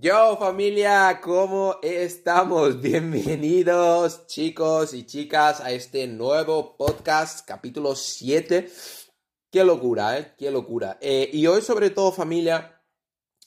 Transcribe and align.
Yo 0.00 0.36
familia, 0.36 1.18
¿cómo 1.20 1.80
estamos? 1.82 2.80
Bienvenidos 2.80 4.28
chicos 4.28 4.94
y 4.94 5.04
chicas 5.04 5.60
a 5.60 5.72
este 5.72 6.06
nuevo 6.06 6.76
podcast, 6.76 7.44
capítulo 7.44 7.96
7. 7.96 8.70
Qué 9.50 9.64
locura, 9.64 10.16
¿eh? 10.16 10.34
Qué 10.38 10.52
locura. 10.52 10.98
Eh, 11.00 11.28
y 11.32 11.48
hoy 11.48 11.62
sobre 11.62 11.90
todo 11.90 12.12
familia, 12.12 12.80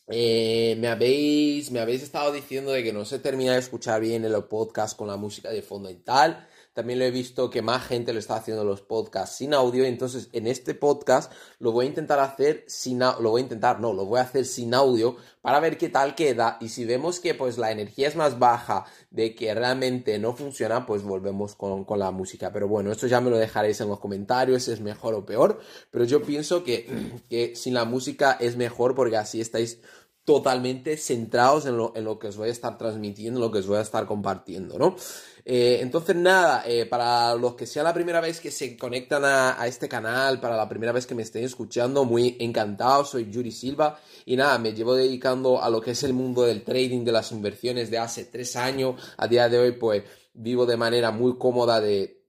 eh, 0.08 0.76
me, 0.78 0.90
habéis, 0.90 1.72
me 1.72 1.80
habéis 1.80 2.04
estado 2.04 2.34
diciendo 2.34 2.72
de 2.72 2.84
que 2.84 2.92
no 2.92 3.06
se 3.06 3.20
termina 3.20 3.54
de 3.54 3.60
escuchar 3.60 4.02
bien 4.02 4.26
el 4.26 4.44
podcast 4.44 4.98
con 4.98 5.08
la 5.08 5.16
música 5.16 5.52
de 5.52 5.62
fondo 5.62 5.90
y 5.90 6.04
tal. 6.04 6.50
También 6.74 7.00
lo 7.00 7.06
he 7.06 7.12
visto 7.12 7.50
que 7.50 7.62
más 7.62 7.86
gente 7.86 8.14
lo 8.14 8.20
está 8.20 8.36
haciendo 8.36 8.64
los 8.64 8.82
podcasts 8.82 9.38
sin 9.38 9.54
audio. 9.54 9.84
Entonces, 9.84 10.30
en 10.32 10.48
este 10.48 10.74
podcast 10.74 11.32
lo 11.60 11.72
voy 11.72 11.86
a 11.86 11.90
intentar 11.90 12.20
hacer 12.20 12.64
sin 12.68 13.00
lo 13.00 13.30
voy 13.32 13.42
a 13.42 13.44
intentar, 13.44 13.80
no, 13.80 13.94
lo 13.94 14.06
voy 14.06 14.20
a 14.20 14.24
hacer 14.24 14.46
sin 14.46 14.74
audio 14.74 15.18
para 15.42 15.60
ver 15.60 15.78
qué 15.78 15.90
tal 15.90 16.16
queda. 16.16 16.58
Y 16.62 16.70
si 16.70 16.86
vemos 16.86 17.20
que 17.20 17.34
pues 17.34 17.58
la 17.58 17.72
energía 17.72 18.08
es 18.08 18.16
más 18.16 18.40
baja, 18.40 18.86
de 19.10 19.36
que 19.36 19.54
realmente 19.54 20.18
no 20.20 20.34
funciona, 20.34 20.86
pues 20.86 21.04
volvemos 21.04 21.56
con, 21.56 21.84
con 21.84 22.00
la 22.00 22.12
música. 22.12 22.52
Pero 22.54 22.68
bueno, 22.68 22.92
esto 22.92 23.08
ya 23.08 23.20
me 23.20 23.30
lo 23.30 23.38
dejaréis 23.38 23.82
en 23.82 23.90
los 23.90 24.00
comentarios, 24.00 24.68
es 24.68 24.80
mejor 24.80 25.14
o 25.14 25.26
peor. 25.26 25.60
Pero 25.90 26.06
yo 26.06 26.22
pienso 26.22 26.64
que, 26.64 26.88
que 27.30 27.56
sin 27.56 27.74
la 27.74 27.86
música 27.86 28.38
es 28.40 28.56
mejor 28.56 28.96
porque 28.96 29.18
así 29.18 29.42
estáis 29.42 29.80
totalmente 30.24 30.98
centrados 30.98 31.66
en 31.66 31.78
lo, 31.78 31.94
en 31.96 32.04
lo, 32.04 32.20
que 32.20 32.28
os 32.28 32.38
voy 32.38 32.50
a 32.50 32.52
estar 32.52 32.78
transmitiendo, 32.78 33.40
en 33.40 33.42
lo 33.42 33.52
que 33.52 33.60
os 33.60 33.68
voy 33.68 33.78
a 33.78 33.82
estar 33.82 34.06
compartiendo, 34.06 34.78
¿no? 34.78 34.96
Eh, 35.44 35.80
entonces, 35.82 36.16
nada, 36.16 36.64
eh, 36.68 36.86
para 36.86 37.34
los 37.36 37.56
que 37.56 37.66
sea 37.66 37.82
la 37.82 37.94
primera 37.94 38.22
vez 38.22 38.40
que 38.40 38.52
se 38.52 38.78
conectan 38.78 39.24
a, 39.26 39.66
este 39.66 39.90
canal, 39.90 40.40
para 40.40 40.56
la 40.56 40.70
primera 40.70 40.92
vez 40.92 41.08
que 41.08 41.16
me 41.16 41.24
estén 41.24 41.44
escuchando, 41.44 42.06
muy 42.06 42.38
encantado, 42.40 43.04
soy 43.04 43.32
Yuri 43.32 43.52
Silva 43.52 44.00
y 44.26 44.36
nada, 44.36 44.60
me 44.60 44.74
llevo 44.74 44.94
dedicando 44.94 45.62
a 45.62 45.70
lo 45.70 45.82
que 45.82 45.92
es 45.92 46.04
el 46.04 46.14
mundo 46.14 46.44
del 46.44 46.64
trading, 46.64 47.04
de 47.04 47.12
las 47.12 47.32
inversiones 47.32 47.90
de 47.90 47.98
hace 47.98 48.26
tres 48.26 48.56
años, 48.56 49.02
a 49.18 49.28
día 49.28 49.50
de 49.50 49.58
hoy 49.58 49.72
pues 49.72 50.04
vivo 50.34 50.68
de 50.68 50.78
manera 50.78 51.10
muy 51.12 51.38
cómoda 51.38 51.82
de, 51.82 52.24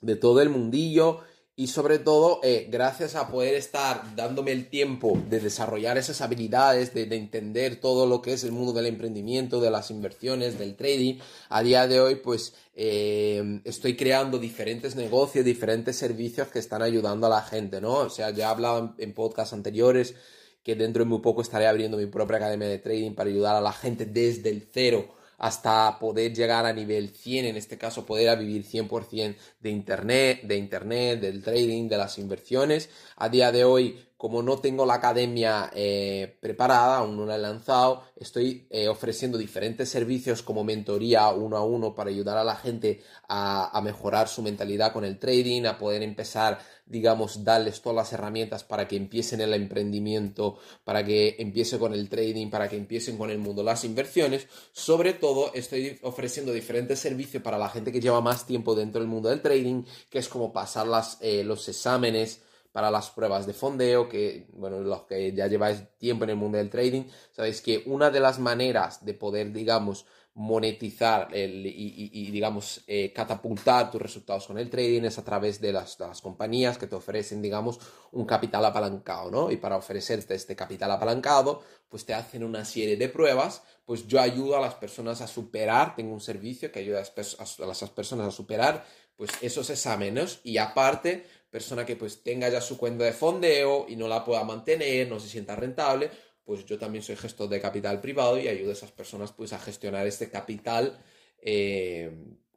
de 0.00 0.16
todo 0.16 0.40
el 0.40 0.50
mundillo 0.50 1.20
y 1.58 1.66
sobre 1.66 1.98
todo 1.98 2.38
eh, 2.44 2.68
gracias 2.70 3.16
a 3.16 3.26
poder 3.26 3.54
estar 3.54 4.14
dándome 4.14 4.52
el 4.52 4.68
tiempo 4.68 5.20
de 5.28 5.40
desarrollar 5.40 5.98
esas 5.98 6.20
habilidades, 6.20 6.94
de, 6.94 7.02
entender 7.16 7.80
todo 7.80 8.06
lo 8.06 8.22
que 8.22 8.34
es 8.34 8.44
el 8.44 8.52
mundo 8.52 8.72
del 8.72 8.86
emprendimiento, 8.86 9.60
de 9.60 9.68
las 9.68 9.90
inversiones, 9.90 10.56
del 10.56 10.76
trading, 10.76 11.16
a 11.48 11.64
día 11.64 11.88
de 11.88 11.98
hoy 11.98 12.14
pues 12.14 12.54
eh, 12.76 13.60
estoy 13.64 13.96
creando 13.96 14.38
diferentes 14.38 14.94
negocios, 14.94 15.44
diferentes 15.44 15.96
servicios 15.96 16.46
que 16.46 16.60
están 16.60 16.80
ayudando 16.80 17.26
a 17.26 17.30
la 17.30 17.42
gente, 17.42 17.80
¿no? 17.80 17.94
O 17.94 18.10
sea, 18.10 18.30
ya 18.30 18.44
he 18.44 18.50
hablado 18.50 18.78
en, 18.78 19.08
en 19.08 19.12
podcasts 19.12 19.52
anteriores 19.52 20.14
que 20.62 20.76
dentro 20.76 21.02
de 21.02 21.10
muy 21.10 21.18
poco 21.18 21.42
estaré 21.42 21.66
abriendo 21.66 21.96
mi 21.96 22.06
propia 22.06 22.36
academia 22.36 22.68
de 22.68 22.78
trading 22.78 23.16
para 23.16 23.30
ayudar 23.30 23.56
a 23.56 23.60
la 23.60 23.72
gente 23.72 24.06
desde 24.06 24.50
el 24.50 24.68
cero 24.72 25.17
hasta 25.38 25.98
poder 25.98 26.34
llegar 26.34 26.66
a 26.66 26.72
nivel 26.72 27.10
100, 27.10 27.46
en 27.46 27.56
este 27.56 27.78
caso 27.78 28.04
poder 28.04 28.38
vivir 28.38 28.64
100% 28.64 29.36
de 29.60 29.70
internet, 29.70 30.42
de 30.42 30.56
internet, 30.56 31.20
del 31.20 31.42
trading, 31.42 31.88
de 31.88 31.96
las 31.96 32.18
inversiones. 32.18 32.90
A 33.16 33.28
día 33.28 33.52
de 33.52 33.64
hoy 33.64 34.07
como 34.18 34.42
no 34.42 34.58
tengo 34.58 34.84
la 34.84 34.94
academia 34.94 35.70
eh, 35.72 36.36
preparada, 36.40 36.96
aún 36.96 37.16
no 37.16 37.24
la 37.24 37.36
he 37.36 37.38
lanzado, 37.38 38.02
estoy 38.16 38.66
eh, 38.68 38.88
ofreciendo 38.88 39.38
diferentes 39.38 39.88
servicios 39.88 40.42
como 40.42 40.64
mentoría 40.64 41.28
uno 41.28 41.56
a 41.56 41.64
uno 41.64 41.94
para 41.94 42.10
ayudar 42.10 42.36
a 42.36 42.42
la 42.42 42.56
gente 42.56 43.00
a, 43.28 43.80
mejorar 43.80 44.26
su 44.26 44.42
mentalidad 44.42 44.92
con 44.92 45.04
el 45.04 45.20
trading, 45.20 45.66
a 45.66 45.78
poder 45.78 46.02
empezar, 46.02 46.58
digamos, 46.84 47.44
darles 47.44 47.80
todas 47.80 47.94
las 47.94 48.12
herramientas 48.12 48.64
para 48.64 48.88
que 48.88 48.96
empiecen 48.96 49.40
el 49.40 49.54
emprendimiento, 49.54 50.58
para 50.82 51.04
que 51.04 51.36
empiecen 51.38 51.78
con 51.78 51.94
el 51.94 52.08
trading, 52.08 52.50
para 52.50 52.68
que 52.68 52.76
empiecen 52.76 53.16
con 53.16 53.30
el 53.30 53.38
mundo 53.38 53.62
de 53.62 53.66
las 53.66 53.84
inversiones. 53.84 54.48
Sobre 54.72 55.12
todo, 55.12 55.54
estoy 55.54 55.96
ofreciendo 56.02 56.52
diferentes 56.52 56.98
servicios 56.98 57.40
para 57.40 57.56
la 57.56 57.68
gente 57.68 57.92
que 57.92 58.00
lleva 58.00 58.20
más 58.20 58.46
tiempo 58.46 58.74
dentro 58.74 59.00
del 59.00 59.08
mundo 59.08 59.28
del 59.28 59.42
trading, 59.42 59.84
que 60.10 60.18
es 60.18 60.28
como 60.28 60.52
pasar 60.52 60.88
las, 60.88 61.18
eh, 61.20 61.44
los 61.44 61.68
exámenes, 61.68 62.40
para 62.78 62.92
las 62.92 63.10
pruebas 63.10 63.44
de 63.44 63.54
fondeo, 63.54 64.08
que, 64.08 64.46
bueno, 64.52 64.78
los 64.78 65.02
que 65.02 65.32
ya 65.32 65.48
lleváis 65.48 65.82
tiempo 65.98 66.22
en 66.22 66.30
el 66.30 66.36
mundo 66.36 66.58
del 66.58 66.70
trading, 66.70 67.06
sabéis 67.32 67.60
que 67.60 67.82
una 67.86 68.08
de 68.08 68.20
las 68.20 68.38
maneras 68.38 69.04
de 69.04 69.14
poder, 69.14 69.52
digamos, 69.52 70.06
monetizar 70.34 71.28
y, 71.34 72.30
digamos, 72.30 72.84
eh, 72.86 73.12
catapultar 73.12 73.90
tus 73.90 74.00
resultados 74.00 74.46
con 74.46 74.58
el 74.58 74.70
trading 74.70 75.02
es 75.02 75.18
a 75.18 75.24
través 75.24 75.60
de 75.60 75.72
las, 75.72 75.98
las, 75.98 76.20
compañías 76.20 76.78
que 76.78 76.86
te 76.86 76.94
ofrecen, 76.94 77.42
digamos, 77.42 77.80
un 78.12 78.24
capital 78.24 78.64
apalancado, 78.64 79.28
¿no? 79.28 79.50
Y 79.50 79.56
para 79.56 79.76
ofrecerte 79.76 80.36
este 80.36 80.54
capital 80.54 80.92
apalancado, 80.92 81.64
pues 81.88 82.06
te 82.06 82.14
hacen 82.14 82.44
una 82.44 82.64
serie 82.64 82.96
de 82.96 83.08
pruebas, 83.08 83.60
pues 83.86 84.06
yo 84.06 84.20
ayudo 84.20 84.56
a 84.56 84.60
las 84.60 84.74
personas 84.74 85.20
a 85.20 85.26
superar, 85.26 85.96
tengo 85.96 86.14
un 86.14 86.20
servicio 86.20 86.70
que 86.70 86.78
ayuda 86.78 87.00
a, 87.00 87.42
a 87.42 87.72
esas 87.72 87.90
personas 87.90 88.28
a 88.28 88.30
superar, 88.30 88.84
pues 89.18 89.32
esos 89.42 89.68
exámenes 89.68 90.38
y 90.44 90.58
aparte 90.58 91.26
persona 91.50 91.84
que 91.86 91.96
pues 91.96 92.22
tenga 92.22 92.48
ya 92.48 92.60
su 92.60 92.76
cuenta 92.76 93.04
de 93.04 93.12
fondeo 93.12 93.86
y 93.88 93.96
no 93.96 94.08
la 94.08 94.24
pueda 94.24 94.44
mantener, 94.44 95.08
no 95.08 95.18
se 95.18 95.28
sienta 95.28 95.56
rentable, 95.56 96.10
pues 96.44 96.64
yo 96.64 96.78
también 96.78 97.02
soy 97.02 97.16
gestor 97.16 97.48
de 97.48 97.60
capital 97.60 98.00
privado 98.00 98.38
y 98.38 98.48
ayudo 98.48 98.70
a 98.70 98.74
esas 98.74 98.92
personas 98.92 99.32
pues 99.32 99.52
a 99.52 99.58
gestionar 99.58 100.06
este 100.06 100.30
capital 100.30 100.98
eh, 101.40 102.10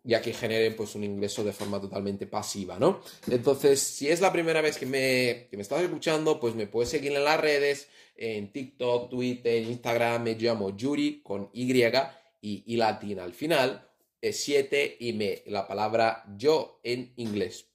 ya 0.04 0.22
que 0.22 0.34
generen 0.34 0.76
pues 0.76 0.96
un 0.96 1.04
ingreso 1.04 1.44
de 1.44 1.54
forma 1.54 1.80
totalmente 1.80 2.26
pasiva, 2.26 2.80
¿no? 2.80 3.02
Entonces, 3.30 3.80
si 3.80 4.08
es 4.10 4.20
la 4.20 4.32
primera 4.32 4.62
vez 4.62 4.78
que 4.78 4.86
me, 4.86 5.48
que 5.50 5.58
me 5.58 5.62
estás 5.62 5.82
escuchando, 5.82 6.40
pues 6.40 6.56
me 6.56 6.68
puedes 6.68 6.90
seguir 6.90 7.12
en 7.12 7.24
las 7.24 7.40
redes, 7.40 7.88
en 8.16 8.52
TikTok, 8.52 9.10
Twitter, 9.10 9.62
Instagram, 9.62 10.24
me 10.24 10.36
llamo 10.36 10.76
Yuri 10.76 11.22
con 11.22 11.50
Y 11.54 11.72
y, 12.44 12.64
y 12.66 12.78
latina 12.78 13.24
al 13.24 13.34
final, 13.34 13.88
es 14.20 14.44
7 14.44 14.98
y 15.00 15.14
me, 15.14 15.44
la 15.46 15.68
palabra 15.68 16.24
yo 16.36 16.80
en 16.84 17.14
inglés. 17.18 17.71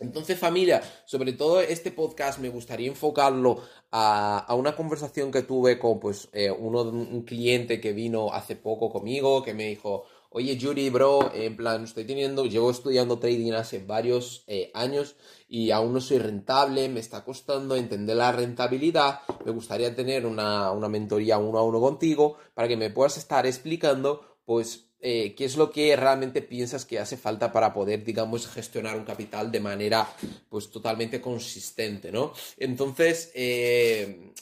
Entonces, 0.00 0.38
familia, 0.38 0.82
sobre 1.04 1.32
todo 1.32 1.60
este 1.60 1.90
podcast 1.90 2.38
me 2.38 2.48
gustaría 2.50 2.88
enfocarlo 2.88 3.62
a, 3.90 4.54
una 4.56 4.76
conversación 4.76 5.32
que 5.32 5.42
tuve 5.42 5.78
con 5.78 5.98
pues, 5.98 6.28
eh, 6.32 6.50
uno, 6.50 6.82
un 6.82 7.22
cliente 7.22 7.80
que 7.80 7.92
vino 7.92 8.32
hace 8.32 8.54
poco 8.54 8.90
conmigo, 8.90 9.42
que 9.42 9.54
me 9.54 9.64
dijo, 9.64 10.04
oye 10.30 10.56
Yuri, 10.56 10.90
bro, 10.90 11.32
en 11.34 11.56
plan, 11.56 11.84
estoy 11.84 12.04
teniendo, 12.04 12.46
llevo 12.46 12.70
estudiando 12.70 13.18
trading 13.18 13.52
hace 13.52 13.78
varios 13.80 14.44
eh, 14.46 14.70
años 14.74 15.16
y 15.48 15.70
aún 15.70 15.92
no 15.92 16.00
soy 16.00 16.18
rentable, 16.18 16.88
me 16.88 17.00
está 17.00 17.24
costando 17.24 17.74
entender 17.74 18.16
la 18.16 18.32
rentabilidad, 18.32 19.20
me 19.44 19.52
gustaría 19.52 19.94
tener 19.94 20.26
una, 20.26 20.70
una 20.72 20.88
mentoría 20.88 21.38
uno 21.38 21.58
a 21.58 21.64
uno 21.64 21.80
contigo 21.80 22.36
para 22.54 22.68
que 22.68 22.76
me 22.76 22.90
puedas 22.90 23.16
estar 23.16 23.46
explicando, 23.46 24.36
pues, 24.44 24.87
eh, 25.00 25.34
qué 25.36 25.44
es 25.44 25.56
lo 25.56 25.70
que 25.70 25.94
realmente 25.94 26.42
piensas 26.42 26.84
que 26.84 26.98
hace 26.98 27.16
falta 27.16 27.52
para 27.52 27.72
poder, 27.72 28.02
digamos, 28.04 28.48
gestionar 28.48 28.96
un 28.96 29.04
capital 29.04 29.52
de 29.52 29.60
manera, 29.60 30.08
pues, 30.48 30.70
totalmente 30.70 31.20
consistente, 31.20 32.10
¿no? 32.10 32.32
Entonces, 32.56 33.30
eh, 33.34 34.32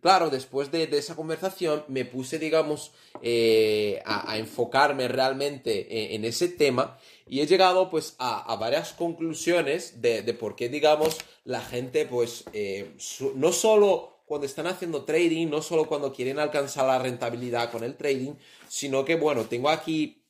claro, 0.00 0.30
después 0.30 0.70
de, 0.70 0.84
esa 0.84 1.14
conversación 1.14 1.84
me 1.88 2.06
puse, 2.06 2.38
digamos, 2.38 2.92
eh, 3.20 4.00
a, 4.06 4.38
enfocarme 4.38 5.06
realmente 5.08 6.14
en, 6.14 6.24
ese 6.24 6.48
tema 6.48 6.98
y 7.28 7.40
he 7.40 7.46
llegado, 7.46 7.90
pues, 7.90 8.14
a, 8.18 8.56
varias 8.56 8.94
conclusiones 8.94 10.00
de, 10.00 10.22
de, 10.22 10.32
por 10.32 10.56
qué, 10.56 10.70
digamos, 10.70 11.18
la 11.44 11.60
gente, 11.60 12.06
pues, 12.06 12.44
no 13.34 13.52
solo 13.52 14.13
cuando 14.24 14.46
están 14.46 14.66
haciendo 14.66 15.04
trading, 15.04 15.48
no 15.48 15.62
solo 15.62 15.86
cuando 15.86 16.12
quieren 16.12 16.38
alcanzar 16.38 16.86
la 16.86 16.98
rentabilidad 16.98 17.70
con 17.70 17.84
el 17.84 17.96
trading, 17.96 18.34
sino 18.68 19.04
que, 19.04 19.16
bueno, 19.16 19.44
tengo 19.44 19.68
aquí 19.68 20.22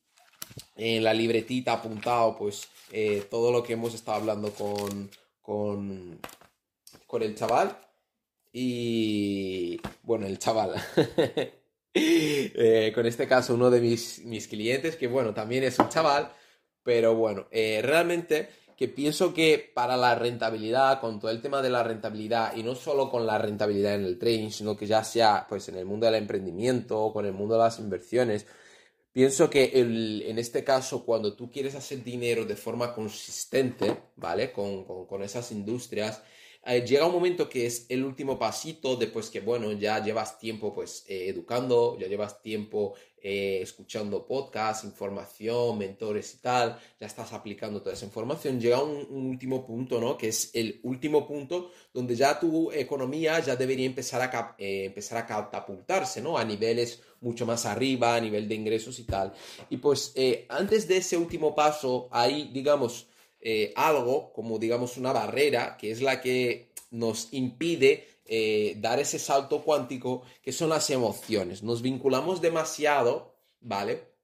en 0.77 1.05
la 1.05 1.15
libretita 1.15 1.75
apuntado, 1.75 2.37
pues, 2.37 2.69
eh, 2.91 3.25
todo 3.31 3.53
lo 3.53 3.63
que 3.63 3.75
hemos 3.75 3.95
estado 3.95 4.19
hablando 4.19 4.51
con, 4.53 5.11
con, 5.41 6.19
con 7.07 7.23
el 7.23 7.35
chaval. 7.35 7.79
Y, 8.53 9.81
bueno, 10.03 10.27
el 10.27 10.39
chaval. 10.39 10.75
Eh, 11.97 12.91
con 12.93 13.07
este 13.07 13.29
caso, 13.29 13.55
uno 13.55 13.71
de 13.71 13.81
mis, 13.81 14.25
mis 14.25 14.49
clientes, 14.49 14.97
que, 14.97 15.07
bueno, 15.07 15.33
también 15.33 15.63
es 15.63 15.79
un 15.79 15.89
chaval, 15.89 16.33
pero 16.83 17.15
bueno, 17.15 17.47
eh, 17.53 17.83
realmente 17.85 18.49
que 18.77 18.89
pienso 18.89 19.33
que 19.33 19.71
para 19.75 19.97
la 19.97 20.15
rentabilidad, 20.15 21.01
con 21.01 21.21
todo 21.21 21.31
el 21.31 21.41
tema 21.41 21.63
de 21.63 21.71
la 21.71 21.83
rentabilidad, 21.83 22.57
y 22.57 22.63
no 22.63 22.75
solo 22.75 23.11
con 23.11 23.27
la 23.27 23.39
rentabilidad 23.39 23.95
en 23.95 24.05
el 24.05 24.19
trading, 24.19 24.51
sino 24.51 24.77
que 24.77 24.87
ya 24.87 25.05
sea 25.05 25.47
pues 25.49 25.69
en 25.69 25.77
el 25.77 25.85
mundo 25.85 26.07
del 26.07 26.17
emprendimiento 26.17 27.13
con 27.13 27.27
el 27.27 27.33
mundo 27.33 27.55
de 27.55 27.61
las 27.61 27.79
inversiones, 27.79 28.47
pienso 29.13 29.49
que 29.49 29.71
en 29.75 30.39
este 30.39 30.65
caso, 30.65 31.05
cuando 31.05 31.35
tú 31.35 31.51
quieres 31.51 31.75
hacer 31.77 32.03
dinero 32.03 32.45
de 32.45 32.57
forma 32.57 32.93
consistente, 32.95 33.97
¿vale? 34.17 34.53
Con, 34.53 34.85
con, 34.85 35.23
esas 35.23 35.53
industrias, 35.53 36.23
eh, 36.67 36.85
llega 36.85 37.07
un 37.07 37.13
momento 37.13 37.49
que 37.49 37.67
es 37.67 37.87
el 37.91 38.05
último 38.05 38.39
pasito 38.39 38.97
después 38.97 39.31
que, 39.31 39.41
bueno, 39.41 39.71
ya 39.73 40.03
llevas 40.03 40.39
tiempo 40.39 40.75
pues 40.75 41.05
eh, 41.09 41.29
educando, 41.29 41.97
ya 41.99 42.09
llevas 42.09 42.41
tiempo 42.43 42.95
eh, 43.27 43.61
escuchando 43.63 44.27
podcasts, 44.27 44.85
información, 44.85 45.79
mentores 45.79 46.35
y 46.35 46.39
tal, 46.43 46.79
ya 47.01 47.07
estás 47.07 47.33
aplicando 47.33 47.81
toda 47.81 47.95
esa 47.95 48.05
información, 48.05 48.61
llega 48.61 48.83
un, 48.83 49.07
último 49.11 49.67
punto, 49.67 49.99
¿no? 49.99 50.19
Que 50.19 50.29
es 50.29 50.51
el 50.53 50.79
último 50.83 51.27
punto 51.27 51.71
donde 51.93 52.15
ya 52.15 52.39
tu 52.39 52.71
economía 52.71 53.41
ya 53.41 53.57
debería 53.57 53.87
empezar 53.87 54.21
a, 54.23 54.55
empezar 54.59 55.19
a 55.19 55.27
catapultarse, 55.27 56.21
¿no? 56.21 56.37
A 56.37 56.45
niveles 56.45 57.01
mucho 57.23 57.47
más 57.47 57.65
arriba, 57.65 58.15
a 58.15 58.21
nivel 58.21 58.47
de 58.47 58.57
ingresos 58.57 58.99
y 58.99 59.05
tal. 59.05 59.33
Y 59.71 59.79
pues 59.79 60.13
antes 60.51 60.87
de 60.87 60.99
ese 60.99 61.17
último 61.17 61.55
paso, 61.55 62.09
hay, 62.13 62.51
digamos, 62.53 63.09
eh, 63.47 63.75
algo 63.77 64.33
como 64.33 64.59
digamos 64.59 64.97
una 64.97 65.13
barrera 65.13 65.77
que 65.77 65.91
es 65.91 66.01
la 66.01 66.23
que 66.23 66.73
nos 66.91 67.29
impide 67.33 68.09
eh, 68.27 68.77
dar 68.79 68.99
ese 69.01 69.19
salto 69.19 69.63
cuántico 69.63 70.23
que 70.43 70.53
son 70.53 70.71
las 70.71 70.91
emociones. 70.91 71.63
Nos 71.63 71.83
vinculamos 71.83 72.41
demasiado, 72.41 73.35
¿vale? 73.61 74.15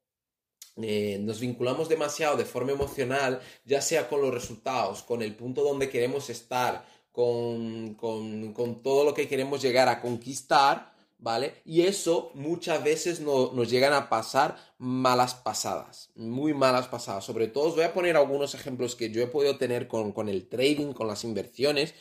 Eh, 0.77 1.19
nos 1.21 1.41
vinculamos 1.41 1.89
demasiado 1.89 2.37
de 2.37 2.45
forma 2.45 2.73
emocional, 2.73 3.41
ya 3.65 3.83
sea 3.83 4.09
con 4.09 4.23
los 4.23 4.33
resultados, 4.33 5.03
con 5.03 5.23
el 5.23 5.35
punto 5.35 5.63
donde 5.63 5.91
queremos 5.91 6.31
estar, 6.31 6.87
con, 7.13 7.95
con 7.95 8.83
todo 8.83 9.05
lo 9.05 9.15
que 9.15 9.29
queremos 9.29 9.61
llegar 9.61 9.89
a 9.89 10.01
conquistar, 10.01 10.91
¿vale? 11.21 11.55
Y 11.65 11.83
eso 11.83 12.31
muchas 12.35 12.83
veces 12.83 13.21
nos 13.21 13.71
llegan 13.71 13.93
a 13.93 14.09
pasar 14.09 14.57
malas 14.79 15.35
pasadas, 15.35 16.11
muy 16.15 16.55
malas 16.55 16.89
pasadas. 16.89 17.25
Sobre 17.25 17.49
todo 17.49 17.69
os 17.69 17.75
voy 17.75 17.85
a 17.85 17.95
poner 17.95 18.17
algunos 18.17 18.55
ejemplos 18.55 18.97
que 18.97 19.11
yo 19.11 19.23
he 19.23 19.27
podido 19.27 19.57
tener 19.59 19.87
con, 19.87 20.29
el 20.29 20.49
trading, 20.49 20.93
con 20.93 21.07
las 21.07 21.25
inversiones. 21.25 21.95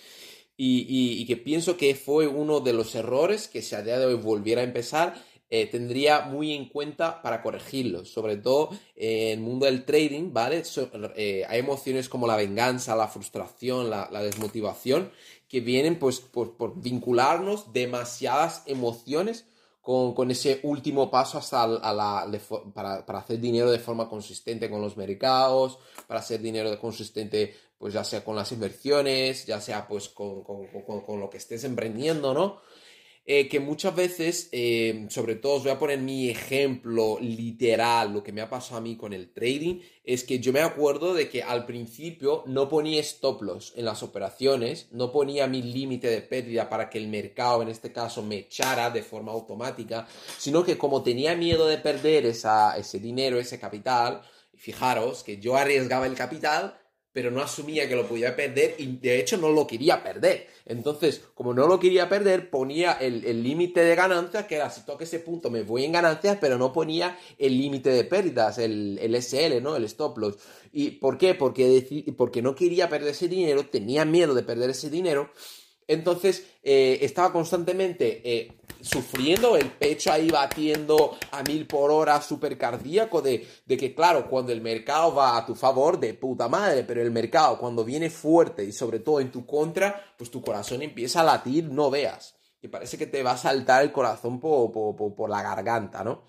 Y, 0.62 1.26
que 1.26 1.38
pienso 1.38 1.78
que 1.78 1.96
fue 1.96 2.28
uno 2.28 2.60
de 2.60 2.74
los 2.74 2.94
errores 2.94 3.48
que 3.48 3.62
si 3.62 3.76
a 3.76 3.82
día 3.82 3.98
de 3.98 4.08
hoy 4.08 4.16
volviera 4.16 4.60
a 4.60 4.66
empezar, 4.66 5.16
eh, 5.50 5.68
tendría 5.68 6.22
muy 6.22 6.54
en 6.54 6.68
cuenta 6.68 7.22
para 7.22 7.42
corregirlos. 7.42 8.10
Sobre 8.10 8.36
todo 8.36 8.72
en 8.98 9.30
el 9.30 9.40
mundo 9.40 9.68
del 9.68 9.86
trading, 9.86 10.34
¿vale? 10.34 10.64
Eh, 11.16 11.46
hay 11.48 11.60
emociones 11.60 12.10
como 12.10 12.28
la 12.28 12.36
venganza, 12.36 12.96
la 12.98 13.08
frustración, 13.08 13.90
la 13.90 14.22
desmotivación, 14.22 15.12
que 15.50 15.60
vienen 15.62 15.98
pues 15.98 16.20
por, 16.20 16.56
vincularnos 16.82 17.74
demasiadas 17.74 18.64
emociones 18.68 19.46
con, 19.82 20.30
ese 20.30 20.60
último 20.62 21.10
paso 21.10 21.40
hasta 21.40 21.68
para, 22.76 23.04
hacer 23.08 23.40
dinero 23.40 23.72
de 23.72 23.80
forma 23.80 24.08
consistente 24.08 24.70
con 24.70 24.82
los 24.82 24.96
mercados, 24.96 25.80
para 26.06 26.20
hacer 26.20 26.42
dinero 26.42 26.80
consistente 26.80 27.56
pues 27.80 27.94
ya 27.94 28.04
sea 28.04 28.24
con 28.24 28.36
las 28.36 28.52
inversiones, 28.52 29.48
ya 29.48 29.60
sea 29.60 29.88
pues 29.88 30.10
con, 30.10 30.44
con 30.44 31.20
lo 31.20 31.30
que 31.30 31.38
estés 31.38 31.64
emprendiendo, 31.64 32.34
¿no? 32.36 32.62
Eh, 33.32 33.48
que 33.48 33.60
muchas 33.60 33.96
veces, 33.96 34.50
eh, 34.52 35.06
sobre 35.10 35.36
todo 35.36 35.58
os 35.58 35.64
voy 35.64 35.72
a 35.72 35.78
poner 35.78 36.00
mi 36.00 36.32
ejemplo 36.32 37.20
literal, 37.22 38.12
lo 38.12 38.24
que 38.24 38.32
me 38.32 38.42
ha 38.42 38.50
pasado 38.50 38.78
a 38.78 38.82
mí 38.82 38.98
con 38.98 39.14
el 39.14 39.32
trading, 39.32 39.82
es 40.04 40.24
que 40.24 40.40
yo 40.40 40.52
me 40.52 40.62
acuerdo 40.62 41.14
de 41.14 41.30
que 41.30 41.44
al 41.44 41.68
principio 41.68 42.44
no 42.48 42.68
ponía 42.68 43.00
stop 43.02 43.44
loss 43.44 43.74
en 43.76 43.86
las 43.86 44.02
operaciones, 44.02 44.88
no 44.94 45.12
ponía 45.12 45.46
mi 45.46 45.62
límite 45.62 46.08
de 46.08 46.24
pérdida 46.24 46.70
para 46.70 46.90
que 46.90 46.98
el 46.98 47.08
mercado, 47.08 47.62
en 47.62 47.70
este 47.70 47.92
caso, 47.92 48.24
me 48.24 48.38
echara 48.38 48.90
de 48.90 49.04
forma 49.04 49.32
automática, 49.32 50.08
sino 50.40 50.64
que 50.64 50.80
como 50.80 51.04
tenía 51.04 51.36
miedo 51.36 51.68
de 51.68 51.78
perder 51.78 52.26
ese 52.26 53.00
dinero, 53.00 53.38
ese 53.38 53.60
capital, 53.60 54.24
fijaros 54.56 55.24
que 55.24 55.38
yo 55.38 55.56
arriesgaba 55.56 56.08
el 56.08 56.16
capital, 56.16 56.79
pero 57.12 57.32
no 57.32 57.42
asumía 57.42 57.88
que 57.88 57.96
lo 57.96 58.08
podía 58.08 58.36
perder 58.36 58.76
y 58.78 58.98
de 58.98 59.20
hecho 59.20 59.38
no 59.38 59.50
lo 59.50 59.66
quería 59.66 60.04
perder. 60.04 60.48
Entonces, 60.66 61.24
como 61.34 61.54
no 61.54 61.68
lo 61.68 61.80
quería 61.80 62.08
perder, 62.08 62.50
ponía 62.50 62.94
el 62.94 63.44
límite 63.44 63.82
de 63.82 63.96
ganancias, 63.96 64.46
que 64.46 64.56
era 64.56 64.70
si 64.70 64.86
toque 64.86 65.06
ese 65.06 65.20
punto 65.20 65.50
me 65.50 65.64
voy 65.64 65.86
en 65.86 65.92
ganancias, 65.92 66.38
pero 66.40 66.58
no 66.58 66.72
ponía 66.72 67.18
el 67.38 67.58
límite 67.58 67.90
de 67.90 68.04
pérdidas, 68.04 68.58
el, 68.58 69.00
el, 69.02 69.16
SL, 69.16 69.62
¿no? 69.62 69.76
El 69.76 69.86
stop 69.86 70.18
loss. 70.18 70.38
¿Y 70.72 70.92
por 70.92 71.18
qué? 71.18 71.36
Porque, 71.36 72.14
porque 72.16 72.42
no 72.42 72.56
quería 72.56 72.90
perder 72.90 73.10
ese 73.10 73.28
dinero, 73.28 73.66
tenía 73.66 74.06
miedo 74.06 74.34
de 74.34 74.44
perder 74.44 74.70
ese 74.70 74.90
dinero 74.90 75.32
entonces 75.90 76.46
eh, 76.62 77.00
estaba 77.02 77.34
constantemente 77.34 78.22
eh, 78.24 78.59
sufriendo, 78.82 79.56
el 79.56 79.72
pecho 79.72 80.12
ahí 80.12 80.30
batiendo 80.30 81.18
a 81.32 81.44
mil 81.44 81.66
por 81.66 81.92
hora, 81.92 82.22
súper 82.22 82.58
cardíaco, 82.58 83.22
de, 83.22 83.48
de, 83.66 83.78
que 83.78 83.94
claro, 83.94 84.30
cuando 84.30 84.52
el 84.52 84.62
mercado 84.62 85.14
va 85.14 85.38
a 85.38 85.46
tu 85.46 85.56
favor, 85.56 86.00
de 86.00 86.14
puta 86.14 86.48
madre, 86.48 86.84
pero 86.84 87.02
el 87.02 87.12
mercado 87.12 87.58
cuando 87.58 87.84
viene 87.84 88.10
fuerte 88.10 88.64
y 88.64 88.72
sobre 88.72 89.00
todo 89.00 89.20
en 89.20 89.32
tu 89.32 89.46
contra, 89.46 90.14
pues 90.18 90.32
tu 90.32 90.42
corazón 90.42 90.82
empieza 90.82 91.22
a 91.22 91.24
latir, 91.24 91.66
no 91.66 91.90
veas. 91.90 92.36
Y 92.62 92.68
parece 92.68 92.98
que 92.98 93.08
te 93.08 93.24
va 93.24 93.32
a 93.32 93.38
saltar 93.38 93.84
el 93.84 93.92
corazón 93.92 94.40
por, 94.40 94.72
por 94.72 95.30
la 95.30 95.42
garganta, 95.42 96.04
¿no? 96.04 96.24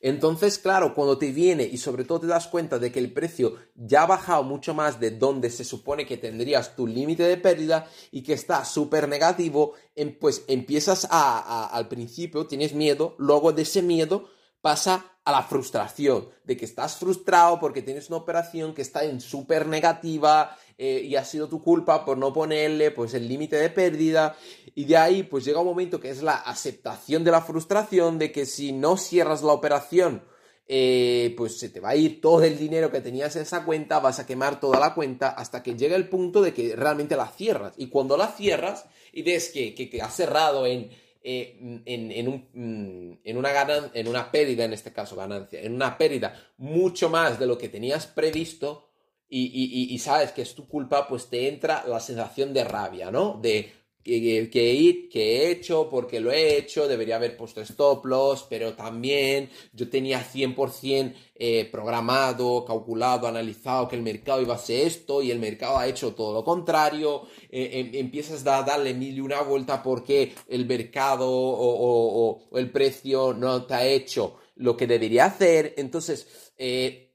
Entonces, 0.00 0.58
claro, 0.58 0.94
cuando 0.94 1.18
te 1.18 1.30
viene 1.30 1.64
y 1.64 1.76
sobre 1.76 2.04
todo 2.04 2.20
te 2.20 2.26
das 2.26 2.48
cuenta 2.48 2.78
de 2.78 2.90
que 2.90 2.98
el 2.98 3.12
precio 3.12 3.56
ya 3.74 4.02
ha 4.02 4.06
bajado 4.06 4.42
mucho 4.42 4.72
más 4.72 4.98
de 4.98 5.10
donde 5.10 5.50
se 5.50 5.64
supone 5.64 6.06
que 6.06 6.16
tendrías 6.16 6.74
tu 6.74 6.86
límite 6.86 7.24
de 7.24 7.36
pérdida 7.36 7.86
y 8.10 8.22
que 8.22 8.32
está 8.32 8.64
súper 8.64 9.08
negativo, 9.08 9.74
em, 9.94 10.18
pues 10.18 10.44
empiezas 10.48 11.06
a, 11.10 11.66
al 11.66 11.88
principio, 11.88 12.46
tienes 12.46 12.72
miedo, 12.72 13.14
luego 13.18 13.52
de 13.52 13.62
ese 13.62 13.82
miedo 13.82 14.28
pasa 14.62 15.18
a 15.24 15.32
la 15.32 15.42
frustración, 15.42 16.28
de 16.44 16.56
que 16.56 16.64
estás 16.64 16.96
frustrado 16.96 17.60
porque 17.60 17.82
tienes 17.82 18.08
una 18.08 18.18
operación 18.18 18.74
que 18.74 18.82
está 18.82 19.04
en 19.04 19.20
súper 19.20 19.66
negativa 19.66 20.56
eh, 20.82 21.02
y 21.04 21.14
ha 21.16 21.26
sido 21.26 21.46
tu 21.46 21.62
culpa 21.62 22.06
por 22.06 22.16
no 22.16 22.32
ponerle 22.32 22.90
pues 22.90 23.12
el 23.12 23.28
límite 23.28 23.56
de 23.56 23.68
pérdida 23.68 24.34
y 24.74 24.86
de 24.86 24.96
ahí 24.96 25.22
pues 25.24 25.44
llega 25.44 25.60
un 25.60 25.66
momento 25.66 26.00
que 26.00 26.08
es 26.08 26.22
la 26.22 26.36
aceptación 26.36 27.22
de 27.22 27.30
la 27.30 27.42
frustración 27.42 28.18
de 28.18 28.32
que 28.32 28.46
si 28.46 28.72
no 28.72 28.96
cierras 28.96 29.42
la 29.42 29.52
operación 29.52 30.22
eh, 30.66 31.34
pues 31.36 31.58
se 31.58 31.68
te 31.68 31.80
va 31.80 31.90
a 31.90 31.96
ir 31.96 32.22
todo 32.22 32.44
el 32.44 32.56
dinero 32.56 32.90
que 32.90 33.02
tenías 33.02 33.36
en 33.36 33.42
esa 33.42 33.66
cuenta, 33.66 33.98
vas 33.98 34.20
a 34.20 34.26
quemar 34.26 34.58
toda 34.58 34.80
la 34.80 34.94
cuenta 34.94 35.28
hasta 35.28 35.62
que 35.62 35.76
llega 35.76 35.96
el 35.96 36.08
punto 36.08 36.40
de 36.40 36.54
que 36.54 36.74
realmente 36.74 37.14
la 37.14 37.26
cierras. 37.26 37.74
Y 37.76 37.88
cuando 37.88 38.16
la 38.16 38.28
cierras 38.28 38.86
y 39.12 39.20
ves 39.22 39.50
que, 39.50 39.74
que, 39.74 40.00
has 40.00 40.14
cerrado 40.14 40.66
en, 40.66 40.90
eh, 41.22 41.82
en, 41.84 42.28
un, 42.28 42.48
mm, 42.54 43.18
en, 43.22 43.36
una 43.36 43.50
en 43.92 44.08
una 44.08 44.30
pérdida, 44.30 44.64
en 44.64 44.72
este 44.72 44.94
caso 44.94 45.14
ganancia, 45.14 45.60
en 45.60 45.74
una 45.74 45.98
pérdida 45.98 46.40
mucho 46.56 47.10
más 47.10 47.38
de 47.38 47.46
lo 47.46 47.58
que 47.58 47.68
tenías 47.68 48.06
previsto 48.06 48.89
y, 49.30 49.98
sabes 49.98 50.32
que 50.32 50.42
es 50.42 50.54
tu 50.54 50.66
culpa, 50.66 51.06
pues 51.06 51.28
te 51.28 51.48
entra 51.48 51.84
la 51.86 52.00
sensación 52.00 52.52
de 52.52 52.64
rabia, 52.64 53.10
¿no? 53.10 53.38
De 53.40 53.72
que, 54.02 54.48
que, 54.50 54.70
he 54.70 55.50
hecho, 55.50 55.88
porque 55.88 56.20
lo 56.20 56.32
he 56.32 56.56
hecho, 56.56 56.88
debería 56.88 57.16
haber 57.16 57.36
puesto 57.36 57.60
stop 57.60 58.06
loss, 58.06 58.46
pero 58.48 58.74
también 58.74 59.50
yo 59.72 59.88
tenía 59.88 60.24
100% 60.24 61.14
eh, 61.34 61.68
programado, 61.70 62.64
calculado, 62.64 63.28
analizado 63.28 63.88
que 63.88 63.96
el 63.96 64.02
mercado 64.02 64.40
iba 64.40 64.54
a 64.54 64.56
hacer 64.56 64.86
esto 64.86 65.22
y 65.22 65.30
el 65.30 65.38
mercado 65.38 65.78
ha 65.78 65.86
hecho 65.86 66.14
todo 66.14 66.32
lo 66.32 66.44
contrario, 66.44 67.26
eh, 67.50 67.70
em, 67.74 67.90
empiezas 67.94 68.46
a 68.46 68.62
darle 68.62 68.94
mil 68.94 69.16
y 69.16 69.20
una 69.20 69.42
vuelta 69.42 69.82
porque 69.82 70.32
el 70.48 70.66
mercado 70.66 71.28
o, 71.30 72.48
el 72.58 72.70
precio 72.70 73.34
no 73.34 73.64
te 73.64 73.74
ha 73.74 73.86
hecho 73.86 74.36
lo 74.56 74.76
que 74.76 74.86
debería 74.86 75.26
hacer, 75.26 75.74
entonces... 75.76 76.52
Eh, 76.56 77.06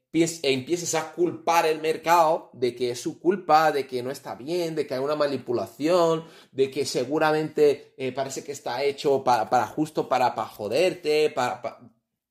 empieces 0.44 0.96
a 0.96 1.12
culpar 1.12 1.66
el 1.66 1.82
mercado 1.82 2.50
de 2.54 2.76
que 2.76 2.92
es 2.92 3.02
su 3.02 3.20
culpa, 3.20 3.72
de 3.72 3.86
que 3.86 4.02
no 4.02 4.12
está 4.12 4.36
bien, 4.36 4.76
de 4.76 4.88
que 4.88 4.94
hay 4.94 5.00
una 5.00 5.16
manipulación, 5.16 6.26
de 6.52 6.72
que 6.72 6.86
seguramente 6.86 7.94
eh, 7.98 8.12
parece 8.12 8.44
que 8.44 8.52
está 8.52 8.84
hecho 8.84 9.24
para, 9.24 9.68
justo 9.68 10.08
para, 10.08 10.34
para 10.36 10.48
joderte, 10.48 11.30
para, 11.32 11.80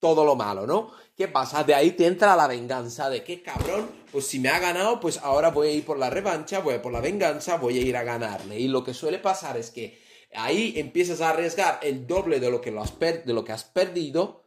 todo 0.05 0.25
lo 0.25 0.37
malo, 0.37 0.67
¿no? 0.67 0.91
¿Qué 1.17 1.29
pasa? 1.29 1.65
De 1.65 1.75
ahí 1.75 1.93
te 1.93 2.07
entra 2.07 2.37
la 2.37 2.47
venganza 2.47 3.09
de 3.09 3.25
que 3.25 3.43
cabrón, 3.43 3.89
pues 4.13 4.27
si 4.27 4.39
me 4.39 4.51
ha 4.51 4.59
ganado, 4.59 5.01
pues 5.01 5.19
ahora 5.19 5.51
voy 5.51 5.69
a 5.69 5.73
ir 5.73 5.85
por 5.85 5.99
la 5.99 6.11
revancha, 6.11 6.61
voy 6.61 6.75
a 6.75 6.77
ir 6.77 6.83
por 6.83 6.93
la 6.93 7.01
venganza, 7.01 7.57
voy 7.57 7.79
a 7.79 7.81
ir 7.81 7.97
a 7.97 8.03
ganarle. 8.03 8.61
Y 8.61 8.69
lo 8.69 8.85
que 8.85 8.93
suele 8.93 9.19
pasar 9.19 9.57
es 9.57 9.71
que 9.71 9.99
ahí 10.35 10.75
empiezas 10.77 11.23
a 11.23 11.31
arriesgar 11.31 11.81
el 11.83 12.07
doble 12.07 12.39
de 12.39 12.51
lo 12.51 12.61
que, 12.61 12.71
lo 12.71 12.83
has, 12.83 12.99
de 12.99 13.33
lo 13.33 13.45
que 13.45 13.53
has 13.53 13.65
perdido, 13.65 14.44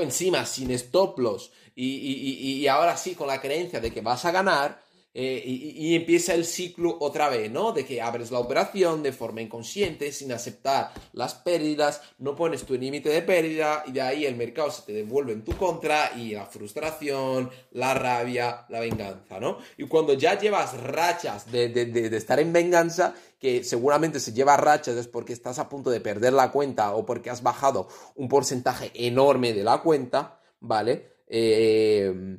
encima 0.00 0.44
sin 0.46 0.70
stop 0.72 1.18
loss 1.18 1.50
y, 1.74 2.66
ahora 2.66 2.96
sí 2.96 3.14
con 3.14 3.28
la 3.28 3.40
creencia 3.40 3.80
de 3.80 3.92
que 3.92 4.00
vas 4.00 4.24
a 4.24 4.32
ganar 4.32 4.82
eh, 5.14 5.42
y, 5.44 5.96
empieza 5.96 6.34
el 6.34 6.44
ciclo 6.44 6.96
otra 7.00 7.28
vez, 7.28 7.50
¿no? 7.50 7.72
De 7.72 7.84
que 7.84 8.00
abres 8.00 8.30
la 8.30 8.38
operación 8.38 9.02
de 9.02 9.12
forma 9.12 9.40
inconsciente, 9.40 10.12
sin 10.12 10.30
aceptar 10.32 10.92
las 11.12 11.34
pérdidas, 11.34 12.02
no 12.18 12.36
pones 12.36 12.64
tu 12.64 12.74
límite 12.74 13.08
de 13.08 13.22
pérdida 13.22 13.82
y 13.86 13.92
de 13.92 14.02
ahí 14.02 14.26
el 14.26 14.36
mercado 14.36 14.70
se 14.70 14.82
te 14.82 14.92
devuelve 14.92 15.32
en 15.32 15.42
tu 15.44 15.56
contra 15.56 16.12
y 16.16 16.32
la 16.32 16.46
frustración, 16.46 17.50
la 17.72 17.94
rabia, 17.94 18.66
la 18.68 18.80
venganza, 18.80 19.40
¿no? 19.40 19.58
Y 19.76 19.86
cuando 19.86 20.12
ya 20.12 20.38
llevas 20.38 20.78
rachas 20.80 21.50
de, 21.50 21.68
de 21.70 22.16
estar 22.16 22.38
en 22.38 22.52
venganza, 22.52 23.14
que 23.38 23.64
seguramente 23.64 24.20
se 24.20 24.32
lleva 24.32 24.56
rachas 24.56 24.96
es 24.96 25.08
porque 25.08 25.32
estás 25.32 25.58
a 25.58 25.68
punto 25.68 25.90
de 25.90 26.00
perder 26.00 26.32
la 26.32 26.50
cuenta 26.50 26.92
o 26.94 27.06
porque 27.06 27.30
has 27.30 27.42
bajado 27.42 27.88
un 28.16 28.28
porcentaje 28.28 28.90
enorme 28.94 29.52
de 29.52 29.64
la 29.64 29.78
cuenta, 29.78 30.40
¿vale? 30.60 31.18
Eh, 31.28 32.38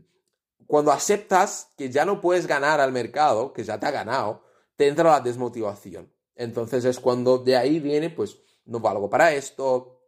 cuando 0.69 0.91
aceptas 0.91 1.71
que 1.75 1.89
ya 1.89 2.05
no 2.05 2.21
puedes 2.21 2.45
ganar 2.45 2.79
al 2.79 2.91
mercado, 2.91 3.53
que 3.53 3.63
ya 3.63 3.79
te 3.79 3.87
ha 3.87 3.91
ganado, 3.91 4.43
te 4.75 4.87
entra 4.87 5.09
la 5.09 5.19
desmotivación. 5.19 6.13
Entonces 6.35 6.85
es 6.85 6.99
cuando 6.99 7.39
de 7.39 7.57
ahí 7.57 7.79
viene, 7.79 8.11
pues, 8.11 8.37
no 8.65 8.79
valgo 8.79 9.09
para 9.09 9.33
esto, 9.33 10.03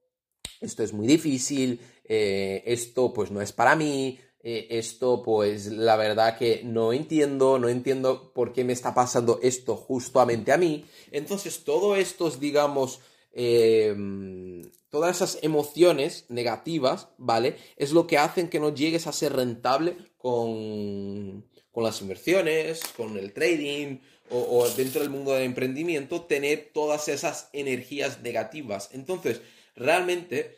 esto 0.60 0.84
es 0.84 0.94
muy 0.94 1.08
difícil, 1.08 1.82
eh, 2.04 2.62
esto 2.68 3.12
pues 3.12 3.32
no 3.32 3.42
es 3.42 3.52
para 3.52 3.76
mí, 3.76 4.20
eh, 4.44 4.68
esto 4.70 5.24
pues 5.24 5.66
la 5.66 5.96
verdad 5.96 6.38
que 6.38 6.62
no 6.64 6.94
entiendo, 6.94 7.58
no 7.58 7.68
entiendo 7.68 8.32
por 8.32 8.54
qué 8.54 8.64
me 8.64 8.74
está 8.74 8.94
pasando 8.94 9.40
esto 9.42 9.76
justamente 9.76 10.52
a 10.52 10.58
mí. 10.58 10.86
Entonces 11.10 11.64
todo 11.64 11.96
estos, 11.96 12.40
digamos, 12.40 13.00
em, 13.34 14.62
todas 14.90 15.16
esas 15.16 15.40
emociones 15.42 16.26
negativas, 16.30 17.10
¿vale? 17.18 17.56
Es 17.78 17.92
lo 17.92 18.08
que 18.08 18.18
hacen 18.18 18.50
que 18.50 18.60
no 18.60 18.74
llegues 18.74 19.08
a 19.08 19.14
ser 19.14 19.34
rentable 19.34 19.96
con, 20.18 21.46
con 21.72 21.84
las 21.84 22.02
inversiones, 22.02 22.82
con 22.96 23.18
el 23.18 23.34
trading 23.34 24.00
o, 24.30 24.68
dentro 24.70 25.02
del 25.02 25.10
mundo 25.10 25.34
del 25.34 25.44
emprendimiento, 25.44 26.22
tener 26.22 26.72
todas 26.74 27.08
esas 27.10 27.50
energías 27.54 28.22
negativas. 28.22 28.90
Entonces, 28.94 29.42
realmente, 29.76 30.58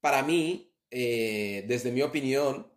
para 0.00 0.22
mí, 0.22 0.70
eh, 0.90 1.64
desde 1.66 1.90
mi 1.90 2.02
opinión, 2.02 2.70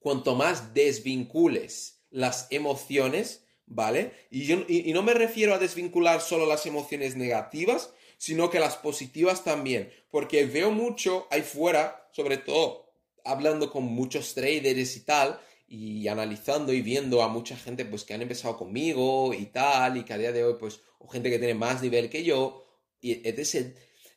cuanto 0.00 0.34
más 0.34 0.74
desvincules 0.74 2.02
las 2.10 2.48
emociones, 2.50 3.44
¿vale? 3.66 4.12
Y, 4.30 4.46
yo, 4.46 4.64
y, 4.68 4.92
no 4.92 5.02
me 5.02 5.14
refiero 5.14 5.54
a 5.54 5.58
desvincular 5.58 6.20
solo 6.20 6.46
las 6.46 6.66
emociones 6.66 7.16
negativas, 7.16 7.92
sino 8.16 8.50
que 8.50 8.60
las 8.60 8.76
positivas 8.76 9.44
también, 9.44 9.92
porque 10.10 10.44
veo 10.46 10.70
mucho 10.70 11.26
ahí 11.30 11.42
fuera, 11.42 12.08
sobre 12.12 12.38
todo 12.38 12.86
hablando 13.24 13.70
con 13.70 13.84
muchos 13.84 14.34
traders 14.34 14.96
y 14.96 15.00
tal, 15.00 15.40
y 15.68 16.06
analizando 16.08 16.72
y 16.72 16.80
viendo 16.80 17.22
a 17.22 17.28
mucha 17.28 17.56
gente 17.56 17.84
pues 17.84 18.04
que 18.04 18.14
han 18.14 18.22
empezado 18.22 18.56
conmigo 18.56 19.34
y 19.34 19.46
tal, 19.46 19.96
y 19.96 20.04
que 20.04 20.12
a 20.12 20.18
día 20.18 20.32
de 20.32 20.44
hoy 20.44 20.54
pues, 20.58 20.80
o 20.98 21.08
gente 21.08 21.30
que 21.30 21.38
tiene 21.38 21.54
más 21.54 21.82
nivel 21.82 22.08
que 22.08 22.24
yo, 22.24 22.64
y 23.00 23.28
es, 23.28 23.56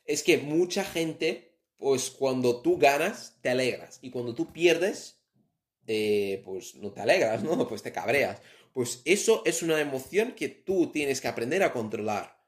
es 0.06 0.22
que 0.22 0.38
mucha 0.38 0.84
gente, 0.84 1.56
pues 1.76 2.10
cuando 2.10 2.62
tú 2.62 2.78
ganas, 2.78 3.36
te 3.42 3.50
alegras, 3.50 3.98
y 4.00 4.10
cuando 4.10 4.34
tú 4.34 4.52
pierdes, 4.52 5.20
eh, 5.86 6.42
pues 6.44 6.76
no 6.76 6.92
te 6.92 7.00
alegras, 7.00 7.42
¿no? 7.42 7.66
Pues 7.68 7.82
te 7.82 7.92
cabreas. 7.92 8.40
Pues 8.72 9.02
eso 9.04 9.42
es 9.44 9.62
una 9.62 9.80
emoción 9.80 10.32
que 10.32 10.48
tú 10.48 10.92
tienes 10.92 11.20
que 11.20 11.28
aprender 11.28 11.62
a 11.64 11.72
controlar. 11.72 12.39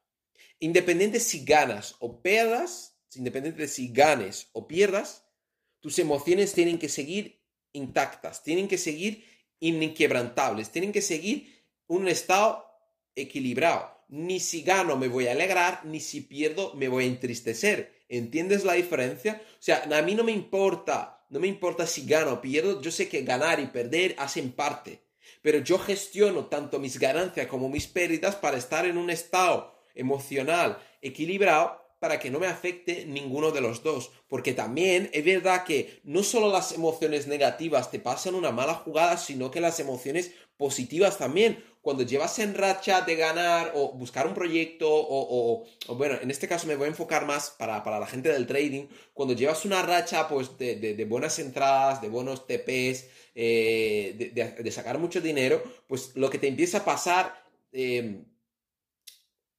Independiente 0.62 1.18
si 1.18 1.44
ganas 1.44 1.96
o 1.98 2.22
pierdas, 2.22 2.96
independiente 3.16 3.62
de 3.62 3.66
si 3.66 3.88
ganes 3.88 4.46
o 4.52 4.68
pierdas, 4.68 5.24
tus 5.80 5.98
emociones 5.98 6.52
tienen 6.52 6.78
que 6.78 6.88
seguir 6.88 7.42
intactas, 7.72 8.44
tienen 8.44 8.68
que 8.68 8.78
seguir 8.78 9.24
inquebrantables, 9.58 10.70
tienen 10.70 10.92
que 10.92 11.02
seguir 11.02 11.66
un 11.88 12.06
estado 12.06 12.64
equilibrado. 13.16 14.04
Ni 14.06 14.38
si 14.38 14.62
gano 14.62 14.96
me 14.96 15.08
voy 15.08 15.26
a 15.26 15.32
alegrar, 15.32 15.84
ni 15.84 15.98
si 15.98 16.20
pierdo 16.20 16.74
me 16.74 16.86
voy 16.86 17.06
a 17.06 17.08
entristecer. 17.08 18.04
¿Entiendes 18.08 18.62
la 18.62 18.74
diferencia? 18.74 19.42
O 19.54 19.62
sea, 19.62 19.82
a 19.82 20.02
mí 20.02 20.14
no 20.14 20.22
me 20.22 20.30
importa, 20.30 21.26
no 21.30 21.40
me 21.40 21.48
importa 21.48 21.88
si 21.88 22.06
gano 22.06 22.34
o 22.34 22.40
pierdo, 22.40 22.80
yo 22.80 22.92
sé 22.92 23.08
que 23.08 23.22
ganar 23.22 23.58
y 23.58 23.66
perder 23.66 24.14
hacen 24.16 24.52
parte, 24.52 25.02
pero 25.40 25.58
yo 25.58 25.76
gestiono 25.80 26.46
tanto 26.46 26.78
mis 26.78 27.00
ganancias 27.00 27.48
como 27.48 27.68
mis 27.68 27.88
pérdidas 27.88 28.36
para 28.36 28.58
estar 28.58 28.86
en 28.86 28.96
un 28.96 29.10
estado 29.10 29.81
emocional 29.94 30.78
equilibrado 31.00 31.82
para 32.02 32.18
que 32.18 32.32
no 32.32 32.40
me 32.40 32.48
afecte 32.48 33.06
ninguno 33.06 33.52
de 33.52 33.60
los 33.60 33.84
dos. 33.84 34.10
Porque 34.26 34.54
también 34.54 35.08
es 35.12 35.24
verdad 35.24 35.62
que 35.62 36.00
no 36.02 36.24
solo 36.24 36.50
las 36.50 36.72
emociones 36.72 37.28
negativas 37.28 37.92
te 37.92 38.00
pasan 38.00 38.34
una 38.34 38.50
mala 38.50 38.74
jugada, 38.74 39.16
sino 39.16 39.52
que 39.52 39.60
las 39.60 39.78
emociones 39.78 40.32
positivas 40.56 41.16
también. 41.16 41.62
Cuando 41.80 42.02
llevas 42.02 42.40
en 42.40 42.56
racha 42.56 43.02
de 43.02 43.14
ganar 43.14 43.70
o 43.76 43.92
buscar 43.92 44.26
un 44.26 44.34
proyecto 44.34 44.88
o, 44.90 45.64
bueno, 45.90 46.16
en 46.20 46.32
este 46.32 46.48
caso 46.48 46.66
me 46.66 46.74
voy 46.74 46.86
a 46.86 46.88
enfocar 46.88 47.24
más 47.24 47.50
para, 47.50 47.84
la 47.84 48.06
gente 48.08 48.30
del 48.30 48.48
trading, 48.48 48.88
cuando 49.14 49.34
llevas 49.34 49.64
una 49.64 49.80
racha 49.82 50.26
pues 50.26 50.58
de, 50.58 51.06
buenas 51.08 51.38
entradas, 51.38 52.02
de 52.02 52.08
buenos 52.08 52.48
TPs, 52.48 53.06
eh, 53.36 54.32
de, 54.34 54.70
sacar 54.72 54.98
mucho 54.98 55.20
dinero, 55.20 55.62
pues 55.86 56.16
lo 56.16 56.28
que 56.30 56.38
te 56.38 56.48
empieza 56.48 56.78
a 56.78 56.84
pasar... 56.84 57.44
Eh, 57.72 58.24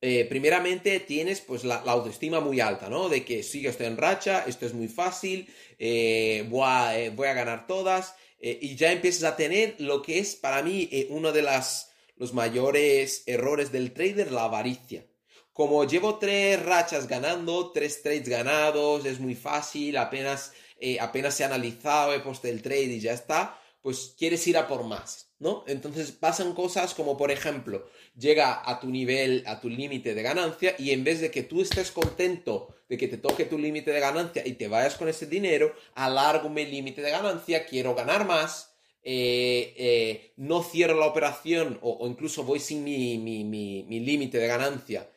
eh, 0.05 0.25
primeramente 0.25 1.00
tienes 1.00 1.39
pues 1.39 1.63
la, 1.63 1.75
autoestima 1.75 2.41
muy 2.41 2.60
alta, 2.60 2.89
¿no? 2.89 3.07
De 3.07 3.24
que 3.24 3.41
sí, 3.41 3.65
estoy 3.65 3.86
en 3.86 3.95
racha, 3.95 4.43
esto 4.45 4.65
es 4.65 4.74
muy 4.74 4.89
fácil, 4.89 5.48
eh, 5.79 6.45
voy, 6.50 6.63
a, 6.65 7.00
eh, 7.00 7.10
voy, 7.10 7.29
a, 7.29 7.33
ganar 7.33 7.67
todas, 7.67 8.13
y 8.38 8.75
ya 8.75 8.91
empiezas 8.91 9.24
a 9.24 9.38
tener 9.38 9.75
lo 9.79 10.01
que 10.01 10.19
es 10.19 10.36
para 10.36 10.62
mí 10.62 10.89
uno 11.07 11.31
de 11.31 11.43
las, 11.43 11.93
los 12.17 12.33
mayores 12.33 13.24
errores 13.27 13.72
del 13.72 13.93
trader, 13.93 14.33
la 14.33 14.43
avaricia. 14.43 15.05
Como 15.53 15.86
llevo 15.86 16.19
tres 16.19 16.62
rachas 16.62 17.07
ganando, 17.07 17.72
tres 17.72 18.01
trades 18.01 18.27
ganados, 18.27 19.05
es 19.05 19.22
muy 19.22 19.36
fácil, 19.36 19.95
apenas, 19.95 20.51
apenas 21.00 21.39
he 21.39 21.45
analizado, 21.45 22.13
he 22.13 22.19
puesto 22.19 22.50
el 22.50 22.62
trade 22.62 22.91
y 22.95 23.00
ya 23.00 23.13
está, 23.13 23.57
pues 23.81 24.15
quieres 24.17 24.45
ir 24.48 24.57
a 24.57 24.67
por 24.67 24.83
más, 24.83 25.29
¿no? 25.39 25.63
Entonces 25.65 26.12
pasan 26.12 26.53
cosas 26.53 26.93
como, 26.93 27.15
por 27.15 27.31
ejemplo, 27.31 27.86
llega 28.17 28.62
a 28.70 28.79
tu 28.79 28.89
nivel, 28.89 29.43
a 29.48 29.60
tu 29.60 29.70
límite 29.70 30.13
de 30.13 30.22
ganancia 30.22 30.75
y 30.77 30.91
en 30.91 31.03
vez 31.03 31.22
de 31.22 31.32
que 31.32 31.43
tú 31.43 31.62
estés 31.62 31.91
contento 31.91 32.75
de 32.89 32.98
que 32.98 33.08
te 33.08 33.17
toque 33.17 33.46
tu 33.46 33.58
límite 33.58 33.91
de 33.91 34.00
ganancia 34.00 34.46
y 34.46 34.53
te 34.53 34.67
vayas 34.67 34.96
con 34.96 35.10
ese 35.10 35.25
dinero, 35.25 35.74
alargo 35.96 36.50
mi 36.50 36.65
límite 36.65 37.01
de 37.01 37.12
ganancia, 37.12 37.65
quiero 37.65 37.96
ganar 37.96 38.25
más, 38.25 38.75
eh, 39.03 39.74
eh, 39.77 40.34
no 40.38 40.63
cierro 40.63 41.00
la 41.00 41.08
operación 41.08 41.79
o, 41.82 42.08
incluso 42.08 42.43
voy 42.43 42.60
sin 42.60 42.84
mi, 42.84 43.17
mi 43.17 44.00
límite 44.00 44.38
de 44.38 44.48
ganancia. 44.48 45.10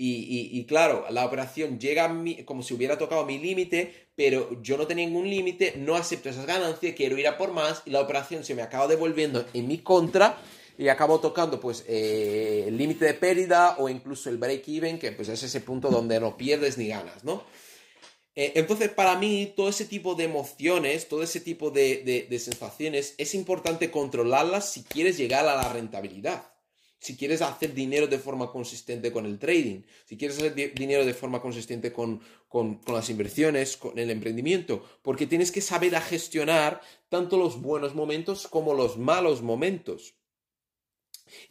Y, 0.00 0.64
claro, 0.66 1.06
la 1.10 1.26
operación 1.26 1.80
llega 1.80 2.08
como 2.44 2.62
si 2.62 2.72
hubiera 2.72 2.96
tocado 2.96 3.26
mi 3.26 3.40
límite, 3.40 3.92
pero 4.14 4.62
yo 4.62 4.76
no 4.76 4.86
tenía 4.86 5.04
ningún 5.04 5.28
límite, 5.28 5.74
no 5.76 5.96
acepto 5.96 6.28
esas 6.28 6.46
ganancias, 6.46 6.94
quiero 6.94 7.18
ir 7.18 7.26
a 7.26 7.36
por 7.36 7.50
más 7.50 7.82
y 7.84 7.90
la 7.90 8.00
operación 8.00 8.44
se 8.44 8.54
me 8.54 8.62
acaba 8.62 8.86
devolviendo 8.86 9.44
en 9.54 9.66
mi 9.66 9.78
contra 9.78 10.38
y 10.78 10.88
acabo 10.88 11.20
tocando 11.20 11.60
pues 11.60 11.84
eh, 11.86 12.64
el 12.68 12.78
límite 12.78 13.04
de 13.04 13.14
pérdida 13.14 13.76
o 13.78 13.88
incluso 13.88 14.30
el 14.30 14.38
break-even, 14.38 14.98
que 14.98 15.12
pues 15.12 15.28
es 15.28 15.42
ese 15.42 15.60
punto 15.60 15.90
donde 15.90 16.18
no 16.20 16.36
pierdes 16.36 16.78
ni 16.78 16.88
ganas, 16.88 17.24
¿no? 17.24 17.44
Eh, 18.34 18.52
entonces, 18.54 18.88
para 18.88 19.18
mí, 19.18 19.52
todo 19.56 19.68
ese 19.68 19.84
tipo 19.84 20.14
de 20.14 20.24
emociones, 20.24 21.08
todo 21.08 21.22
ese 21.22 21.40
tipo 21.40 21.70
de 21.70 22.26
sensaciones, 22.40 23.14
es 23.18 23.34
importante 23.34 23.90
controlarlas 23.90 24.72
si 24.72 24.84
quieres 24.84 25.18
llegar 25.18 25.46
a 25.48 25.56
la 25.56 25.72
rentabilidad 25.72 26.44
si 26.98 27.16
quieres 27.16 27.42
hacer 27.42 27.74
dinero 27.74 28.06
de 28.06 28.18
forma 28.18 28.50
consistente 28.50 29.12
con 29.12 29.24
el 29.24 29.38
trading, 29.38 29.82
si 30.04 30.16
quieres 30.16 30.38
hacer 30.38 30.54
dinero 30.74 31.04
de 31.04 31.14
forma 31.14 31.40
consistente 31.40 31.92
con, 31.92 32.20
las 32.86 33.08
inversiones, 33.08 33.76
con 33.76 33.98
el 33.98 34.10
emprendimiento, 34.10 34.84
porque 35.02 35.26
tienes 35.26 35.52
que 35.52 35.60
saber 35.60 35.94
a 35.94 36.00
gestionar 36.00 36.80
tanto 37.08 37.38
los 37.38 37.60
buenos 37.60 37.94
momentos 37.94 38.48
como 38.48 38.74
los 38.74 38.98
malos 38.98 39.42
momentos. 39.42 40.14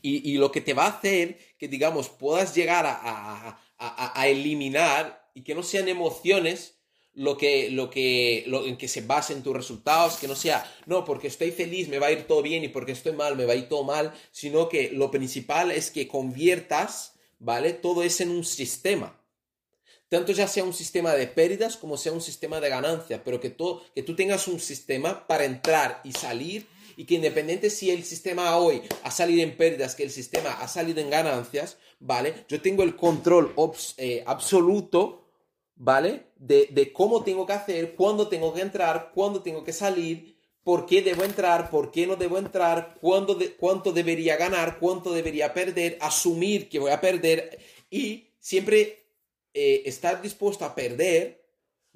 Y, 0.01 0.37
lo 0.37 0.51
que 0.51 0.61
te 0.61 0.73
va 0.73 0.85
a 0.85 0.97
hacer 0.97 1.37
que, 1.57 1.67
digamos, 1.67 2.09
puedas 2.09 2.55
llegar 2.55 2.85
a 2.85 4.27
eliminar 4.27 5.29
y 5.33 5.43
que 5.43 5.55
no 5.55 5.63
sean 5.63 5.87
emociones 5.87 6.77
lo 7.17 7.35
que, 7.35 7.71
lo 7.71 7.89
que, 7.89 8.43
lo, 8.45 8.65
en 8.65 8.77
que 8.77 8.87
se 8.87 9.01
basen 9.01 9.41
tus 9.41 9.55
resultados, 9.55 10.17
que 10.17 10.27
no 10.27 10.35
sea, 10.35 10.71
no, 10.85 11.03
porque 11.03 11.27
estoy 11.27 11.49
feliz 11.49 11.87
me 11.89 11.97
va 11.97 12.07
a 12.07 12.11
ir 12.11 12.27
todo 12.27 12.43
bien 12.43 12.63
y 12.63 12.67
porque 12.67 12.91
estoy 12.91 13.13
mal 13.13 13.35
me 13.35 13.45
va 13.45 13.53
a 13.53 13.55
ir 13.55 13.67
todo 13.67 13.83
mal, 13.83 14.13
sino 14.31 14.69
que 14.69 14.91
lo 14.91 15.09
principal 15.09 15.71
es 15.71 15.89
que 15.89 16.07
conviertas, 16.07 17.15
¿vale? 17.39 17.73
Todo 17.73 18.03
eso 18.03 18.21
en 18.21 18.29
un 18.29 18.45
sistema. 18.45 19.19
Tanto 20.09 20.31
ya 20.31 20.47
sea 20.47 20.63
un 20.63 20.75
sistema 20.75 21.13
de 21.13 21.25
pérdidas 21.25 21.75
como 21.75 21.97
sea 21.97 22.13
un 22.13 22.21
sistema 22.21 22.59
de 22.59 22.69
ganancias, 22.69 23.19
pero 23.25 23.39
que, 23.39 23.49
todo, 23.49 23.83
que 23.95 24.03
tú 24.03 24.15
tengas 24.15 24.47
un 24.47 24.59
sistema 24.59 25.25
para 25.25 25.45
entrar 25.45 26.01
y 26.03 26.11
salir 26.11 26.67
y 26.97 27.05
que 27.05 27.15
independiente 27.15 27.69
si 27.69 27.89
el 27.91 28.03
sistema 28.03 28.57
hoy 28.57 28.81
ha 29.03 29.11
salido 29.11 29.43
en 29.43 29.55
pérdidas, 29.55 29.95
que 29.95 30.03
el 30.03 30.11
sistema 30.11 30.51
ha 30.51 30.67
salido 30.67 30.99
en 30.99 31.09
ganancias, 31.09 31.77
¿vale? 31.99 32.45
Yo 32.49 32.61
tengo 32.61 32.83
el 32.83 32.97
control 32.97 33.53
eh, 33.97 34.23
absoluto 34.25 35.27
¿vale? 35.77 36.27
De, 36.37 36.91
cómo 36.93 37.23
tengo 37.23 37.45
que 37.45 37.53
hacer, 37.53 37.95
cuándo 37.95 38.27
tengo 38.27 38.53
que 38.53 38.61
entrar, 38.61 39.11
cuándo 39.13 39.41
tengo 39.41 39.63
que 39.63 39.73
salir, 39.73 40.37
por 40.63 40.85
qué 40.85 41.01
debo 41.01 41.23
entrar, 41.23 41.69
por 41.69 41.91
qué 41.91 42.05
no 42.05 42.15
debo 42.15 42.37
entrar, 42.37 42.97
cuánto 42.99 43.91
debería 43.93 44.35
ganar, 44.35 44.79
cuánto 44.79 45.13
debería 45.13 45.53
perder, 45.53 45.97
asumir 46.01 46.67
que 46.67 46.79
voy 46.79 46.91
a 46.91 46.99
perder 46.99 47.59
y 47.89 48.31
siempre 48.39 49.05
eh, 49.53 49.83
estar 49.85 50.21
dispuesto 50.21 50.65
a 50.65 50.75
perder, 50.75 51.36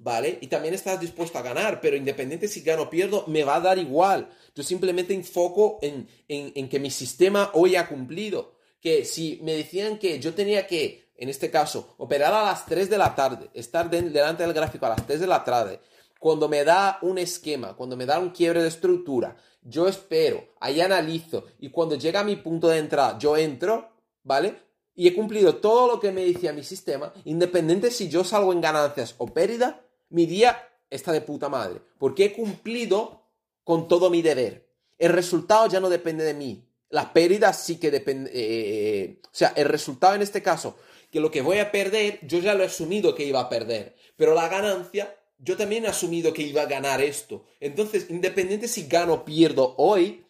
¿vale? 0.01 0.37
Y 0.41 0.47
también 0.47 0.73
estar 0.73 0.99
dispuesto 0.99 1.37
a 1.37 1.41
ganar, 1.41 1.79
pero 1.79 1.95
independiente 1.95 2.47
si 2.47 2.61
gano 2.61 2.83
o 2.83 2.89
pierdo, 2.89 3.25
me 3.27 3.43
va 3.43 3.55
a 3.55 3.61
dar 3.61 3.77
igual. 3.77 4.29
Yo 4.55 4.63
simplemente 4.63 5.13
enfoco 5.13 5.79
en, 5.81 6.07
en 6.27 6.69
que 6.69 6.79
mi 6.79 6.91
sistema 6.91 7.51
hoy 7.53 7.75
ha 7.75 7.87
cumplido. 7.87 8.55
Que 8.81 9.05
si 9.05 9.39
me 9.43 9.53
decían 9.53 9.99
que 9.99 10.19
yo 10.19 10.33
tenía 10.33 10.65
que 10.65 11.11
en 11.21 11.29
este 11.29 11.51
caso, 11.51 11.93
operar 11.99 12.33
a 12.33 12.45
las 12.45 12.65
3 12.65 12.89
de 12.89 12.97
la 12.97 13.13
tarde, 13.13 13.51
estar 13.53 13.87
delante 13.91 14.41
del 14.41 14.53
gráfico 14.53 14.87
a 14.87 14.89
las 14.89 15.05
3 15.05 15.19
de 15.19 15.27
la 15.27 15.43
tarde, 15.43 15.79
cuando 16.19 16.49
me 16.49 16.63
da 16.63 16.97
un 17.03 17.19
esquema, 17.19 17.75
cuando 17.75 17.95
me 17.95 18.07
da 18.07 18.17
un 18.17 18.31
quiebre 18.31 18.63
de 18.63 18.67
estructura, 18.67 19.35
yo 19.61 19.87
espero, 19.87 20.43
ahí 20.59 20.81
analizo 20.81 21.45
y 21.59 21.69
cuando 21.69 21.93
llega 21.93 22.21
a 22.21 22.23
mi 22.23 22.37
punto 22.37 22.69
de 22.69 22.79
entrada, 22.79 23.19
yo 23.19 23.37
entro, 23.37 23.91
¿vale? 24.23 24.55
Y 24.95 25.07
he 25.07 25.13
cumplido 25.13 25.57
todo 25.57 25.87
lo 25.87 25.99
que 25.99 26.11
me 26.11 26.25
decía 26.25 26.53
mi 26.53 26.63
sistema, 26.63 27.13
independiente 27.23 27.91
si 27.91 28.09
yo 28.09 28.23
salgo 28.23 28.51
en 28.51 28.61
ganancias 28.61 29.13
o 29.19 29.27
pérdida, 29.27 29.85
mi 30.11 30.25
día 30.25 30.69
está 30.89 31.11
de 31.11 31.21
puta 31.21 31.49
madre, 31.49 31.81
porque 31.97 32.25
he 32.25 32.33
cumplido 32.33 33.23
con 33.63 33.87
todo 33.87 34.09
mi 34.09 34.21
deber. 34.21 34.69
El 34.97 35.13
resultado 35.13 35.67
ya 35.67 35.79
no 35.79 35.89
depende 35.89 36.23
de 36.23 36.33
mí. 36.33 36.67
La 36.89 37.13
pérdida 37.13 37.53
sí 37.53 37.77
que 37.77 37.89
depende... 37.89 38.29
Eh, 38.31 38.35
eh, 38.35 39.03
eh, 39.03 39.21
o 39.23 39.29
sea, 39.31 39.53
el 39.55 39.65
resultado 39.65 40.13
en 40.15 40.21
este 40.21 40.41
caso, 40.41 40.77
que 41.09 41.19
lo 41.19 41.31
que 41.31 41.41
voy 41.41 41.59
a 41.59 41.71
perder, 41.71 42.19
yo 42.27 42.39
ya 42.39 42.53
lo 42.53 42.63
he 42.63 42.67
asumido 42.67 43.15
que 43.15 43.25
iba 43.25 43.39
a 43.39 43.49
perder. 43.49 43.95
Pero 44.17 44.35
la 44.35 44.49
ganancia, 44.49 45.15
yo 45.39 45.55
también 45.57 45.85
he 45.85 45.87
asumido 45.87 46.33
que 46.33 46.43
iba 46.43 46.61
a 46.61 46.67
ganar 46.67 47.01
esto. 47.01 47.45
Entonces, 47.59 48.09
independiente 48.09 48.67
si 48.67 48.87
gano 48.87 49.13
o 49.13 49.25
pierdo 49.25 49.73
hoy, 49.77 50.25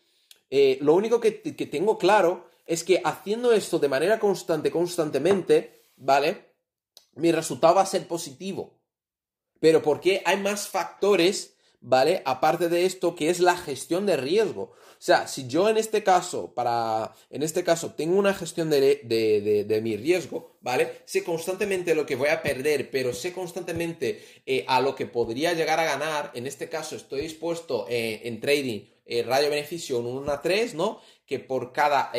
lo 0.81 0.93
único 0.93 1.19
que, 1.19 1.41
que 1.41 1.65
tengo 1.65 1.97
claro 1.97 2.45
es 2.65 2.83
que 2.83 3.01
haciendo 3.03 3.51
esto 3.53 3.79
de 3.79 3.89
manera 3.89 4.19
constante, 4.19 4.69
constantemente, 4.69 5.85
¿vale? 5.95 6.51
Mi 7.15 7.31
resultado 7.31 7.75
va 7.75 7.81
a 7.81 7.85
ser 7.85 8.07
positivo. 8.07 8.80
Pero 9.61 9.83
porque 9.83 10.23
hay 10.25 10.37
más 10.37 10.67
factores, 10.67 11.53
¿vale? 11.81 12.23
Aparte 12.25 12.67
de 12.67 12.85
esto, 12.85 13.15
que 13.15 13.29
es 13.29 13.39
la 13.39 13.55
gestión 13.55 14.07
de 14.07 14.17
riesgo. 14.17 14.63
O 14.63 15.03
sea, 15.03 15.27
si 15.27 15.47
yo 15.47 15.69
en 15.69 15.77
este 15.77 16.03
caso, 16.03 16.53
para, 16.55 17.13
en 17.29 17.43
este 17.43 17.63
caso, 17.63 17.93
tengo 17.93 18.17
una 18.17 18.33
gestión 18.33 18.71
de, 18.71 19.01
de, 19.03 19.81
mi 19.81 19.97
riesgo, 19.97 20.57
¿vale? 20.61 21.03
Sé 21.05 21.23
constantemente 21.23 21.93
lo 21.93 22.07
que 22.07 22.15
voy 22.15 22.29
a 22.29 22.41
perder, 22.41 22.89
pero 22.89 23.13
sé 23.13 23.33
constantemente 23.33 24.23
eh, 24.47 24.65
a 24.67 24.81
lo 24.81 24.95
que 24.95 25.05
podría 25.05 25.53
llegar 25.53 25.79
a 25.79 25.85
ganar. 25.85 26.31
En 26.33 26.47
este 26.47 26.67
caso, 26.67 26.95
estoy 26.95 27.21
dispuesto 27.21 27.85
eh, 27.87 28.21
en 28.23 28.41
trading 28.41 28.81
eh, 29.05 29.21
radio-beneficio 29.21 29.99
un 29.99 30.07
1 30.07 30.31
a 30.31 30.41
3, 30.41 30.73
¿no? 30.73 31.01
Que 31.27 31.37
por 31.37 31.71
cada, 31.71 32.11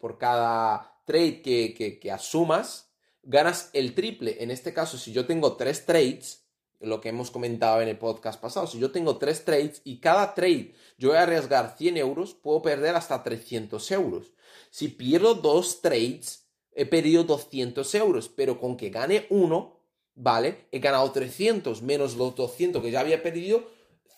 por 0.00 0.18
cada 0.18 1.00
trade 1.06 1.40
que, 1.40 1.98
que 1.98 2.10
asumas, 2.10 2.92
ganas 3.22 3.70
el 3.72 3.94
triple. 3.94 4.36
En 4.40 4.50
este 4.50 4.72
caso, 4.72 4.98
si 4.98 5.12
yo 5.12 5.26
tengo 5.26 5.56
tres 5.56 5.86
trades, 5.86 6.41
lo 6.82 7.00
que 7.00 7.08
hemos 7.08 7.30
comentado 7.30 7.80
en 7.80 7.88
el 7.88 7.98
podcast 7.98 8.40
pasado. 8.40 8.66
Si 8.66 8.78
yo 8.78 8.90
tengo 8.90 9.16
tres 9.16 9.44
trades 9.44 9.80
y 9.84 9.98
cada 9.98 10.34
trade 10.34 10.74
yo 10.98 11.08
voy 11.08 11.18
a 11.18 11.22
arriesgar 11.22 11.74
100 11.76 11.96
euros, 11.96 12.34
puedo 12.34 12.62
perder 12.62 12.94
hasta 12.96 13.22
300 13.22 13.90
euros. 13.92 14.32
Si 14.70 14.88
pierdo 14.88 15.34
dos 15.34 15.80
trades, 15.80 16.46
he 16.72 16.86
perdido 16.86 17.24
200 17.24 17.94
euros, 17.94 18.28
pero 18.28 18.58
con 18.58 18.76
que 18.76 18.90
gane 18.90 19.26
uno, 19.30 19.80
¿vale? 20.14 20.66
He 20.72 20.78
ganado 20.78 21.10
300 21.10 21.82
menos 21.82 22.16
los 22.16 22.34
200 22.34 22.82
que 22.82 22.90
ya 22.90 23.00
había 23.00 23.22
perdido, 23.22 23.64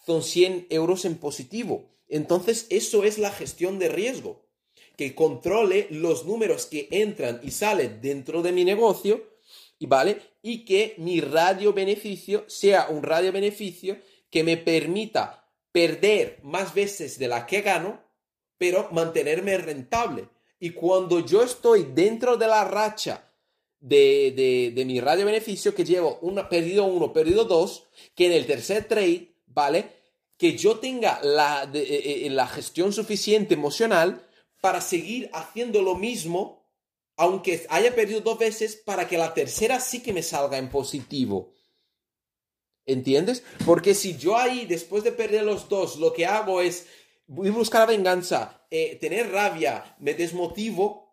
son 0.07 0.23
100 0.23 0.67
euros 0.71 1.05
en 1.05 1.17
positivo. 1.17 1.91
Entonces, 2.09 2.67
eso 2.71 3.05
es 3.05 3.19
la 3.19 3.31
gestión 3.31 3.79
de 3.79 3.89
riesgo. 3.89 4.45
Que 4.97 5.15
controle 5.15 5.89
los 5.91 6.25
números 6.25 6.67
que 6.67 6.89
entran 6.91 7.41
y 7.43 7.51
salen 7.51 8.01
dentro 8.01 8.43
de 8.43 8.53
mi 8.53 8.65
negocio 8.65 9.34
¿vale? 9.81 10.21
Y 10.43 10.65
que 10.65 10.95
mi 10.99 11.21
radio 11.21 11.73
beneficio 11.73 12.45
sea 12.49 12.89
un 12.89 13.03
radio 13.03 13.33
beneficio 13.33 13.99
que 14.31 14.45
me 14.45 14.57
permita 14.57 15.49
perder 15.73 16.39
más 16.43 16.75
veces 16.75 17.19
de 17.19 17.29
la 17.29 17.47
que 17.47 17.63
gano, 17.63 18.01
pero 18.59 18.89
mantenerme 18.93 19.59
rentable. 19.59 20.29
Y 20.61 20.71
cuando 20.71 21.21
yo 21.21 21.43
estoy 21.43 21.89
dentro 21.95 22.37
de 22.37 22.47
la 22.47 22.65
racha 22.65 23.31
de, 23.81 24.73
de, 24.75 24.85
mi 24.85 25.01
radio 25.01 25.27
beneficio, 25.27 25.75
que 25.75 25.85
llevo 25.85 26.19
una, 26.23 26.49
perdido 26.49 26.85
uno, 26.85 27.13
perdido 27.13 27.45
dos, 27.45 27.85
que 28.15 28.27
en 28.27 28.33
el 28.33 28.47
tercer 28.47 28.85
trade, 28.89 29.35
¿vale? 29.47 29.91
Que 30.39 30.57
yo 30.57 30.79
tenga 30.79 31.21
la, 31.23 31.71
eh, 31.75 32.25
eh, 32.27 32.31
la 32.31 32.47
gestión 32.47 32.93
suficiente 32.93 33.55
emocional 33.55 34.27
para 34.61 34.81
seguir 34.81 35.29
haciendo 35.35 35.83
lo 35.83 35.97
mismo 35.97 36.64
aunque 37.17 37.67
haya 37.69 37.95
perdido 37.95 38.21
dos 38.21 38.39
veces, 38.39 38.77
para 38.77 39.07
que 39.07 39.19
la 39.19 39.35
tercera 39.35 39.81
sí 39.81 40.03
que 40.03 40.13
me 40.13 40.23
salga 40.23 40.59
en 40.59 40.69
positivo. 40.69 41.53
¿Entiendes? 42.87 43.43
Porque 43.65 43.95
si 43.95 44.17
yo 44.17 44.37
ahí, 44.37 44.67
después 44.67 45.05
de 45.05 45.13
perder 45.13 45.45
los 45.45 45.69
dos, 45.69 45.97
lo 45.97 46.13
que 46.13 46.27
hago 46.27 46.61
es 46.61 46.87
buscar 47.27 47.89
venganza, 47.89 48.67
eh, 48.71 48.97
tener 49.01 49.31
rabia, 49.31 49.97
me 50.01 50.15
desmotivo, 50.15 51.05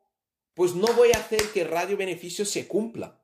pues 0.53 0.75
no 0.75 0.88
voy 0.93 1.12
a 1.13 1.20
hacer 1.20 1.41
que 1.53 1.63
radio 1.63 1.96
beneficio 1.96 2.46
se 2.46 2.67
cumpla. 2.67 3.24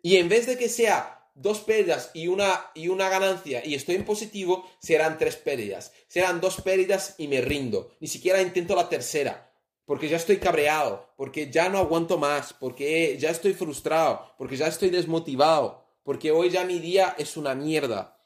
Y 0.00 0.16
en 0.16 0.28
vez 0.28 0.46
de 0.46 0.56
que 0.56 0.68
sea 0.68 1.30
dos 1.34 1.60
pérdidas 1.60 2.10
y 2.14 2.28
una, 2.28 2.70
y 2.74 2.88
una 2.88 3.08
ganancia 3.08 3.64
y 3.64 3.74
estoy 3.74 3.96
en 3.96 4.04
positivo, 4.04 4.68
serán 4.80 5.18
tres 5.18 5.36
pérdidas. 5.36 5.92
Serán 6.06 6.40
dos 6.40 6.62
pérdidas 6.62 7.14
y 7.18 7.28
me 7.28 7.40
rindo. 7.40 7.92
Ni 8.00 8.08
siquiera 8.08 8.40
intento 8.40 8.74
la 8.74 8.88
tercera 8.88 9.47
porque 9.88 10.06
ya 10.06 10.18
estoy 10.18 10.36
cabreado, 10.36 11.08
porque 11.16 11.50
ya 11.50 11.70
no 11.70 11.78
aguanto 11.78 12.18
más, 12.18 12.52
porque 12.52 13.16
ya 13.18 13.30
estoy 13.30 13.54
frustrado, 13.54 14.34
porque 14.36 14.54
ya 14.54 14.66
estoy 14.66 14.90
desmotivado, 14.90 15.82
porque 16.02 16.30
hoy 16.30 16.50
ya 16.50 16.66
mi 16.66 16.78
día 16.78 17.14
es 17.16 17.38
una 17.38 17.54
mierda. 17.54 18.20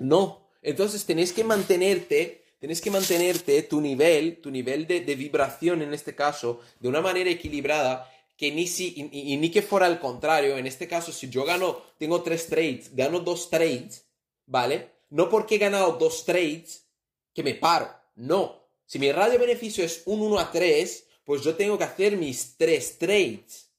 No, 0.00 0.50
entonces 0.60 1.04
tenéis 1.04 1.32
que 1.32 1.44
mantenerte, 1.44 2.44
tenéis 2.58 2.80
que 2.80 2.90
mantenerte 2.90 3.62
tu 3.62 3.80
nivel, 3.80 4.40
tu 4.40 4.50
nivel 4.50 4.88
de, 4.88 5.14
vibración 5.14 5.80
en 5.80 5.94
este 5.94 6.16
caso, 6.16 6.58
de 6.80 6.88
una 6.88 7.02
manera 7.02 7.30
equilibrada, 7.30 8.10
que 8.36 8.50
ni 8.50 8.66
si, 8.66 9.08
y, 9.12 9.36
ni 9.36 9.52
que 9.52 9.62
fuera 9.62 9.86
al 9.86 10.00
contrario, 10.00 10.58
en 10.58 10.66
este 10.66 10.88
caso, 10.88 11.12
si 11.12 11.30
yo 11.30 11.44
gano, 11.44 11.80
tengo 11.98 12.20
tres 12.22 12.48
trades, 12.48 12.96
gano 12.96 13.20
dos 13.20 13.48
trades, 13.48 14.08
¿vale? 14.44 14.90
No 15.10 15.28
porque 15.28 15.54
he 15.54 15.58
ganado 15.58 15.92
dos 15.92 16.24
trades, 16.24 16.84
que 17.32 17.44
me 17.44 17.54
paro, 17.54 17.94
no, 18.16 18.57
si 18.88 18.98
mi 18.98 19.12
radio 19.12 19.38
beneficio 19.38 19.84
es 19.84 20.02
un 20.06 20.22
1 20.22 20.38
a 20.38 20.50
3, 20.50 21.06
pues 21.24 21.42
yo 21.42 21.56
tengo 21.56 21.76
que 21.76 21.84
hacer 21.84 22.16
mis 22.16 22.56
tres 22.56 22.98
trades. 22.98 23.70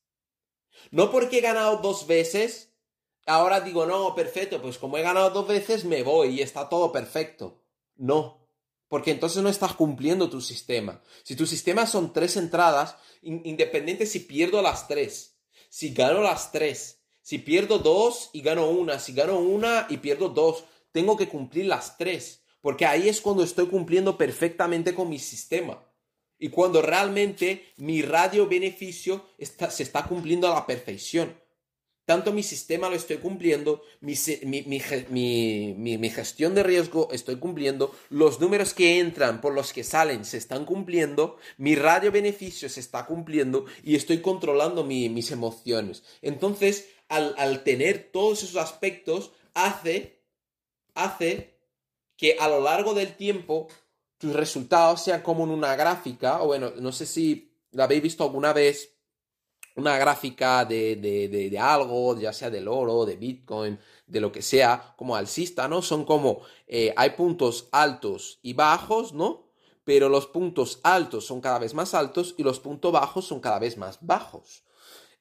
No 0.92 1.10
porque 1.10 1.40
he 1.40 1.42
ganado 1.42 1.78
dos 1.78 2.06
veces, 2.06 2.76
ahora 3.26 3.60
digo, 3.60 3.88
no, 3.88 4.14
perfecto, 4.14 4.62
pues 4.62 4.78
como 4.78 5.00
he 5.00 5.02
ganado 5.02 5.32
dos 5.32 5.48
veces, 5.48 5.84
me 5.84 6.04
voy 6.04 6.36
y 6.36 6.42
está 6.44 6.70
todo 6.70 6.92
perfecto. 6.92 7.64
No, 7.96 8.48
porque 8.88 9.10
entonces 9.10 9.42
no 9.42 9.50
estás 9.50 9.74
cumpliendo 9.74 10.30
tu 10.30 10.42
sistema. 10.42 11.02
Si 11.24 11.36
tu 11.36 11.48
sistema 11.48 11.88
son 11.88 12.14
tres 12.14 12.38
entradas, 12.38 12.96
independiente 13.24 14.06
si 14.06 14.20
pierdo 14.20 14.62
las 14.62 14.88
tres, 14.88 15.40
si 15.70 15.92
gano 15.92 16.22
las 16.22 16.52
tres, 16.52 17.02
si 17.24 17.40
pierdo 17.40 17.80
dos 17.80 18.30
y 18.32 18.42
gano 18.42 18.70
una, 18.70 19.00
si 19.00 19.14
gano 19.14 19.40
una 19.40 19.88
y 19.90 19.98
pierdo 19.98 20.30
dos, 20.30 20.66
tengo 20.92 21.18
que 21.18 21.30
cumplir 21.30 21.66
las 21.66 21.98
tres 21.98 22.44
porque 22.62 22.86
ahí 22.86 23.10
es 23.10 23.22
cuando 23.22 23.44
estoy 23.44 23.68
cumpliendo 23.68 24.18
perfectamente 24.18 24.94
con 24.94 25.10
mi 25.10 25.20
sistema. 25.20 25.84
Y 26.38 26.50
cuando 26.50 26.82
realmente 26.82 27.74
mi 27.78 28.02
radio 28.02 28.48
beneficio 28.48 29.26
se 29.38 29.84
está 29.84 30.06
cumpliendo 30.06 30.48
a 30.48 30.56
la 30.56 30.66
perfección. 30.66 31.36
Tanto 32.10 32.34
mi 32.34 32.42
sistema 32.42 32.90
lo 32.90 32.96
estoy 32.96 33.18
cumpliendo, 33.18 33.84
mi, 34.02 34.16
mi, 34.66 36.10
gestión 36.10 36.56
de 36.56 36.64
riesgo 36.64 37.08
estoy 37.12 37.36
cumpliendo, 37.36 37.96
los 38.10 38.40
números 38.40 38.74
que 38.74 39.00
entran 39.00 39.42
por 39.42 39.54
los 39.54 39.74
que 39.74 39.84
salen 39.84 40.26
se 40.26 40.38
están 40.38 40.66
cumpliendo, 40.66 41.38
mi 41.58 41.76
radio 41.76 42.12
beneficio 42.12 42.68
se 42.68 42.80
está 42.80 43.06
cumpliendo 43.06 43.66
y 43.84 43.96
estoy 43.96 44.22
controlando 44.22 44.84
mis 44.84 45.30
emociones. 45.30 46.02
Entonces, 46.24 46.90
al, 47.10 47.36
al 47.38 47.64
tener 47.64 48.10
todos 48.12 48.42
esos 48.42 48.56
aspectos, 48.56 49.32
hace, 49.54 50.24
hace 50.96 51.59
que 52.20 52.36
a 52.38 52.50
lo 52.50 52.60
largo 52.60 52.94
del 52.94 53.16
tiempo 53.16 53.70
tus 54.18 54.34
resultados 54.34 55.02
sean 55.02 55.22
como 55.22 55.46
en 55.46 55.52
una 55.52 55.78
gráfica, 55.78 56.44
o 56.44 56.48
bueno, 56.48 56.74
no 56.78 56.92
sé 56.92 57.06
si 57.06 57.56
la 57.72 57.86
habéis 57.86 58.04
visto 58.04 58.26
alguna 58.26 58.52
vez, 58.52 58.94
una 59.78 59.98
gráfica 59.98 60.66
de, 60.66 60.98
de, 60.98 61.60
algo, 61.60 62.20
ya 62.20 62.34
sea 62.34 62.50
del 62.50 62.68
oro, 62.68 63.06
de 63.06 63.16
Bitcoin, 63.16 63.80
de 64.06 64.20
lo 64.20 64.34
que 64.34 64.42
sea, 64.42 64.94
como 64.98 65.16
alcista, 65.16 65.70
¿no? 65.70 65.82
Son 65.82 66.04
como, 66.04 66.42
eh, 66.68 66.94
hay 66.98 67.12
puntos 67.12 67.70
altos 67.72 68.40
y 68.42 68.52
bajos, 68.52 69.14
¿no? 69.14 69.48
Pero 69.86 70.10
los 70.10 70.28
puntos 70.28 70.82
altos 70.84 71.26
son 71.26 71.40
cada 71.40 71.58
vez 71.58 71.74
más 71.74 71.94
altos 71.94 72.36
y 72.38 72.44
los 72.44 72.60
puntos 72.60 72.92
bajos 72.92 73.26
son 73.28 73.40
cada 73.40 73.60
vez 73.60 73.78
más 73.78 73.98
bajos. 74.02 74.64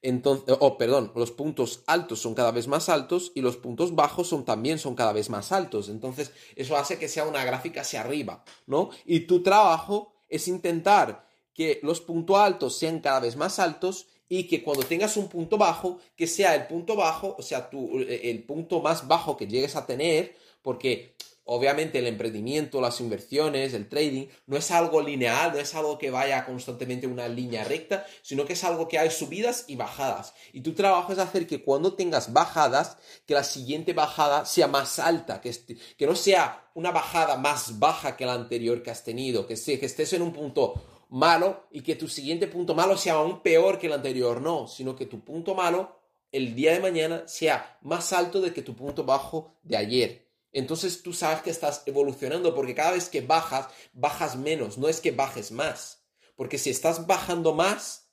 Entonces, 0.01 0.55
oh, 0.59 0.77
perdón, 0.77 1.11
los 1.15 1.31
puntos 1.31 1.83
altos 1.85 2.19
son 2.19 2.33
cada 2.33 2.51
vez 2.51 2.67
más 2.67 2.87
altos 2.87 3.31
y 3.35 3.41
los 3.41 3.57
puntos 3.57 3.95
bajos 3.95 4.27
son 4.29 4.45
también 4.45 4.79
son 4.79 4.95
cada 4.95 5.11
vez 5.11 5.29
más 5.29 5.51
altos. 5.51 5.89
Entonces, 5.89 6.31
eso 6.55 6.77
hace 6.77 6.97
que 6.97 7.09
sea 7.09 7.25
una 7.25 7.43
gráfica 7.43 7.81
hacia 7.81 8.01
arriba, 8.01 8.43
¿no? 8.65 8.91
Y 9.05 9.21
tu 9.21 9.43
trabajo 9.43 10.13
es 10.29 10.47
intentar 10.47 11.27
que 11.53 11.79
los 11.83 11.99
puntos 11.99 12.37
altos 12.37 12.77
sean 12.77 12.99
cada 12.99 13.19
vez 13.19 13.35
más 13.35 13.59
altos 13.59 14.07
y 14.29 14.43
que 14.43 14.63
cuando 14.63 14.83
tengas 14.83 15.17
un 15.17 15.27
punto 15.27 15.57
bajo, 15.57 15.97
que 16.15 16.27
sea 16.27 16.55
el 16.55 16.67
punto 16.67 16.95
bajo, 16.95 17.35
o 17.37 17.41
sea, 17.41 17.69
tu, 17.69 17.99
el 17.99 18.43
punto 18.43 18.79
más 18.81 19.07
bajo 19.07 19.35
que 19.35 19.47
llegues 19.47 19.75
a 19.75 19.85
tener, 19.85 20.37
porque 20.61 21.15
Obviamente 21.51 21.97
el 21.97 22.05
emprendimiento, 22.05 22.79
las 22.79 23.01
inversiones, 23.01 23.73
el 23.73 23.89
trading, 23.89 24.27
no 24.45 24.55
es 24.55 24.69
algo 24.69 25.01
lineal, 25.01 25.51
no 25.51 25.57
es 25.57 25.73
algo 25.73 25.97
que 25.97 26.11
vaya 26.11 26.45
constantemente 26.45 27.07
en 27.07 27.11
una 27.11 27.27
línea 27.27 27.63
recta, 27.63 28.05
sino 28.21 28.45
que 28.45 28.53
es 28.53 28.63
algo 28.63 28.87
que 28.87 28.99
hay 28.99 29.09
subidas 29.09 29.65
y 29.67 29.75
bajadas. 29.75 30.35
Y 30.53 30.61
tu 30.61 30.75
trabajo 30.75 31.11
es 31.11 31.17
hacer 31.17 31.47
que 31.47 31.63
cuando 31.63 31.95
tengas 31.95 32.33
bajadas, 32.33 32.97
que 33.25 33.33
la 33.33 33.43
siguiente 33.43 33.93
bajada 33.93 34.45
sea 34.45 34.67
más 34.67 34.99
alta, 34.99 35.41
que, 35.41 35.51
que 35.97 36.05
no 36.05 36.15
sea 36.15 36.69
una 36.75 36.91
bajada 36.91 37.35
más 37.35 37.79
baja 37.79 38.15
que 38.15 38.27
la 38.27 38.33
anterior 38.33 38.83
que 38.83 38.91
has 38.91 39.03
tenido, 39.03 39.47
que, 39.47 39.55
que 39.55 39.85
estés 39.87 40.13
en 40.13 40.21
un 40.21 40.31
punto 40.31 40.75
malo 41.09 41.65
y 41.71 41.81
que 41.81 41.95
tu 41.95 42.07
siguiente 42.07 42.45
punto 42.45 42.75
malo 42.75 42.95
sea 42.95 43.13
aún 43.13 43.41
peor 43.41 43.79
que 43.79 43.87
el 43.87 43.93
anterior. 43.93 44.39
No, 44.39 44.67
sino 44.67 44.95
que 44.95 45.07
tu 45.07 45.21
punto 45.21 45.55
malo 45.55 45.99
el 46.31 46.53
día 46.53 46.73
de 46.73 46.79
mañana 46.79 47.27
sea 47.27 47.79
más 47.81 48.13
alto 48.13 48.39
de 48.39 48.53
que 48.53 48.61
tu 48.61 48.75
punto 48.75 49.03
bajo 49.03 49.55
de 49.63 49.77
ayer. 49.77 50.28
Entonces 50.51 51.03
tú 51.03 51.13
sabes 51.13 51.41
que 51.41 51.49
estás 51.49 51.83
evolucionando 51.85 52.55
porque 52.55 52.75
cada 52.75 52.91
vez 52.91 53.09
que 53.09 53.21
bajas, 53.21 53.67
bajas 53.93 54.35
menos, 54.35 54.77
no 54.77 54.89
es 54.89 54.99
que 54.99 55.11
bajes 55.11 55.51
más. 55.51 56.03
Porque 56.35 56.57
si 56.57 56.69
estás 56.69 57.05
bajando 57.05 57.53
más, 57.53 58.09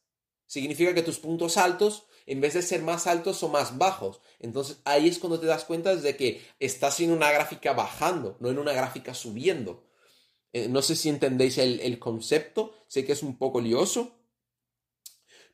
significa 0.47 0.95
que 0.95 1.03
tus 1.03 1.19
puntos 1.19 1.57
altos, 1.57 2.07
en 2.27 2.41
vez 2.41 2.55
de 2.55 2.63
ser 2.63 2.83
más 2.83 3.07
altos, 3.07 3.39
son 3.39 3.53
más 3.53 3.79
bajos. 3.79 4.21
Entonces 4.41 4.81
ahí 4.85 5.09
es 5.09 5.19
cuando 5.19 5.41
te 5.41 5.47
das 5.47 5.65
cuenta 5.65 5.95
de 5.97 6.17
que 6.17 6.45
estás 6.59 7.01
en 7.01 7.13
una 7.13 7.31
gráfica 7.31 7.73
bajando, 7.73 8.37
no 8.41 8.51
en 8.51 8.59
una 8.59 8.73
gráfica 8.73 9.15
subiendo. 9.15 9.87
Eh, 10.53 10.69
no 10.69 10.83
sé 10.83 10.97
si 10.97 11.09
entendéis 11.09 11.59
el, 11.59 11.99
concepto, 11.99 12.75
sé 12.87 13.05
que 13.05 13.13
es 13.13 13.23
un 13.23 13.39
poco 13.39 13.61
lioso, 13.61 14.19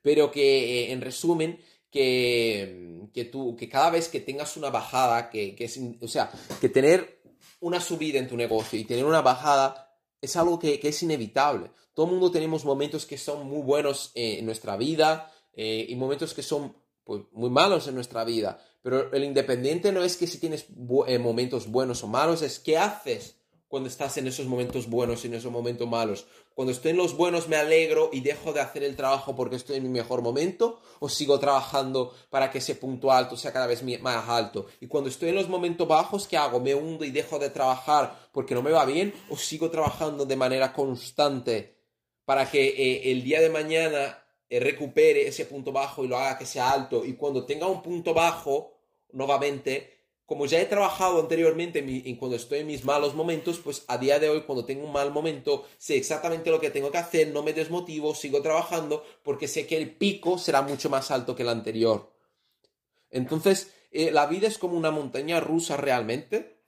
pero 0.01 0.31
que 0.31 0.85
eh, 0.85 0.93
en 0.93 1.01
resumen 1.01 1.61
que, 1.93 3.09
que, 3.13 3.27
tú, 3.27 3.55
que 3.55 3.69
cada 3.69 3.91
vez 3.91 4.09
que 4.09 4.21
tengas 4.21 4.57
una 4.57 4.71
bajada, 4.71 5.31
que, 5.31 5.55
que 5.55 5.71
o 6.01 6.09
sea, 6.09 6.33
que 6.61 6.69
tener 6.69 7.23
una 7.61 7.81
subida 7.81 8.19
en 8.19 8.27
tu 8.27 8.37
negocio 8.37 8.79
y 8.79 8.85
tener 8.85 9.05
una 9.05 9.21
bajada 9.21 9.95
es 10.21 10.35
algo 10.37 10.59
que, 10.59 10.81
que 10.81 10.89
es 10.89 11.03
inevitable. 11.03 11.71
Todo 11.95 12.07
el 12.07 12.13
mundo 12.13 12.31
tenemos 12.31 12.65
momentos 12.65 13.05
que 13.05 13.19
son 13.19 13.47
muy 13.47 13.61
buenos 13.63 14.11
en 14.15 14.47
nuestra 14.47 14.77
vida 14.77 15.31
eh, 15.53 15.85
y 15.89 15.95
momentos 15.95 16.33
que 16.33 16.43
son 16.43 16.75
pues, 17.05 17.23
muy 17.33 17.51
malos 17.51 17.87
en 17.87 17.95
nuestra 17.95 18.25
vida. 18.25 18.59
Pero 18.81 19.13
el 19.13 19.25
independiente 19.25 19.93
no 19.93 20.03
es 20.03 20.17
que 20.17 20.27
si 20.27 20.39
tienes 20.39 20.67
eh, 21.07 21.19
momentos 21.19 21.71
buenos 21.71 22.03
o 22.03 22.09
malos, 22.09 22.41
es 22.41 22.59
qué 22.59 22.79
haces 22.79 23.37
cuando 23.73 23.89
estás 23.89 24.19
en 24.19 24.27
esos 24.27 24.45
momentos 24.45 24.87
buenos 24.87 25.25
y 25.25 25.29
en 25.29 25.33
esos 25.33 25.51
momentos 25.51 25.89
malos. 25.89 26.27
Cuando 26.55 26.73
estoy 26.73 26.91
en 26.91 26.99
los 26.99 27.17
buenos 27.17 27.49
me 27.49 27.57
alegro 27.57 28.11
y 28.13 28.21
dejo 28.21 28.53
de 28.53 28.61
hacer 28.61 28.85
el 28.85 28.97
trabajo 28.97 29.35
porque 29.35 29.57
estoy 29.57 29.79
en 29.79 29.85
mi 29.85 29.89
mejor 29.89 30.21
momento 30.21 30.79
o 31.01 31.09
sigo 31.09 31.41
trabajando 31.41 32.15
para 32.29 32.51
que 32.51 32.59
ese 32.59 32.75
punto 32.75 33.11
alto 33.11 33.35
sea 33.35 33.51
cada 33.51 33.67
vez 33.67 33.83
más 34.03 34.29
alto. 34.29 34.67
Y 34.83 34.89
cuando 34.89 35.09
estoy 35.09 35.31
en 35.31 35.37
los 35.37 35.49
momentos 35.49 35.89
bajos, 35.89 36.29
¿qué 36.29 36.37
hago? 36.37 36.61
¿Me 36.61 36.75
hundo 36.75 37.03
y 37.07 37.13
dejo 37.13 37.39
de 37.39 37.49
trabajar 37.49 38.29
porque 38.31 38.55
no 38.55 38.61
me 38.61 38.73
va 38.73 38.85
bien 38.85 39.15
o 39.31 39.39
sigo 39.39 39.71
trabajando 39.71 40.27
de 40.27 40.37
manera 40.37 40.71
constante 40.75 41.75
para 42.27 42.51
que 42.51 42.69
eh, 42.69 43.11
el 43.11 43.25
día 43.25 43.41
de 43.41 43.49
mañana 43.49 44.23
eh, 44.51 44.61
recupere 44.61 45.27
ese 45.27 45.47
punto 45.47 45.73
bajo 45.73 46.05
y 46.05 46.09
lo 46.09 46.19
haga 46.19 46.37
que 46.37 46.45
sea 46.45 46.71
alto? 46.71 47.07
Y 47.07 47.15
cuando 47.15 47.47
tenga 47.47 47.69
un 47.69 47.81
punto 47.81 48.13
bajo, 48.13 48.75
nuevamente, 49.13 49.92
como 50.33 50.47
ya 50.47 50.63
he 50.63 50.65
trabajado 50.65 51.21
anteriormente 51.21 51.81
en 51.81 52.17
cuando 52.17 52.39
estoy 52.39 52.61
en 52.61 52.67
mis 52.67 52.87
malos 52.87 53.15
momentos, 53.15 53.59
pues 53.59 53.85
a 53.87 53.99
día 53.99 54.19
de 54.19 54.31
hoy 54.31 54.41
cuando 54.45 54.65
tengo 54.65 54.87
un 54.87 54.91
mal 54.91 55.13
momento 55.13 55.67
sé 55.77 55.99
exactamente 55.99 56.51
lo 56.51 56.59
que 56.59 56.71
tengo 56.71 56.91
que 56.91 56.97
hacer, 56.97 57.29
no 57.29 57.43
me 57.43 57.53
desmotivo, 57.53 58.15
sigo 58.15 58.41
trabajando 58.41 59.05
porque 59.23 59.47
sé 59.47 59.67
que 59.67 59.77
el 59.77 59.95
pico 59.95 60.39
será 60.39 60.63
mucho 60.63 60.89
más 60.89 61.11
alto 61.11 61.37
que 61.37 61.43
el 61.43 61.51
anterior. 61.51 62.15
Entonces, 63.11 63.75
eh, 63.91 64.11
la 64.11 64.25
vida 64.25 64.49
es 64.49 64.57
como 64.57 64.75
una 64.79 64.91
montaña 64.91 65.39
rusa 65.39 65.77
realmente. 65.77 66.63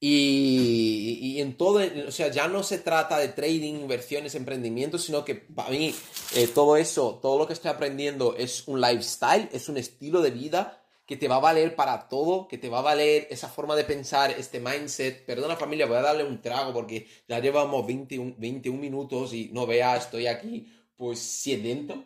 Y, 0.00 1.36
en 1.38 1.56
todo, 1.56 1.82
o 2.08 2.10
sea, 2.10 2.32
ya 2.32 2.48
no 2.48 2.64
se 2.64 2.78
trata 2.78 3.16
de 3.16 3.28
trading, 3.28 3.74
inversiones, 3.74 4.34
emprendimientos, 4.34 5.04
sino 5.04 5.24
que 5.24 5.36
para 5.36 5.70
mí 5.70 5.94
eh, 6.34 6.48
todo 6.48 6.76
eso, 6.76 7.20
todo 7.22 7.38
lo 7.38 7.46
que 7.46 7.52
estoy 7.52 7.70
aprendiendo 7.70 8.34
es 8.36 8.66
un 8.66 8.80
lifestyle, 8.80 9.48
es 9.52 9.68
un 9.68 9.76
estilo 9.76 10.20
de 10.20 10.32
vida 10.32 10.83
que 11.06 11.16
te 11.16 11.28
va 11.28 11.36
a 11.36 11.40
valer 11.40 11.76
para 11.76 12.08
todo, 12.08 12.48
que 12.48 12.58
te 12.58 12.68
va 12.68 12.78
a 12.78 12.82
valer 12.82 13.26
esa 13.30 13.48
forma 13.48 13.76
de 13.76 13.84
pensar, 13.84 14.30
este 14.30 14.60
mindset. 14.60 15.26
Perdona 15.26 15.56
familia, 15.56 15.86
voy 15.86 15.96
a 15.96 16.02
darle 16.02 16.24
un 16.24 16.40
trago 16.40 16.72
porque 16.72 17.06
ya 17.28 17.40
llevamos 17.40 17.86
21, 17.86 18.36
21 18.38 18.78
minutos 18.78 19.34
y 19.34 19.50
no 19.52 19.66
vea, 19.66 19.96
estoy 19.96 20.26
aquí 20.26 20.72
pues 20.96 21.18
siedento. 21.18 22.04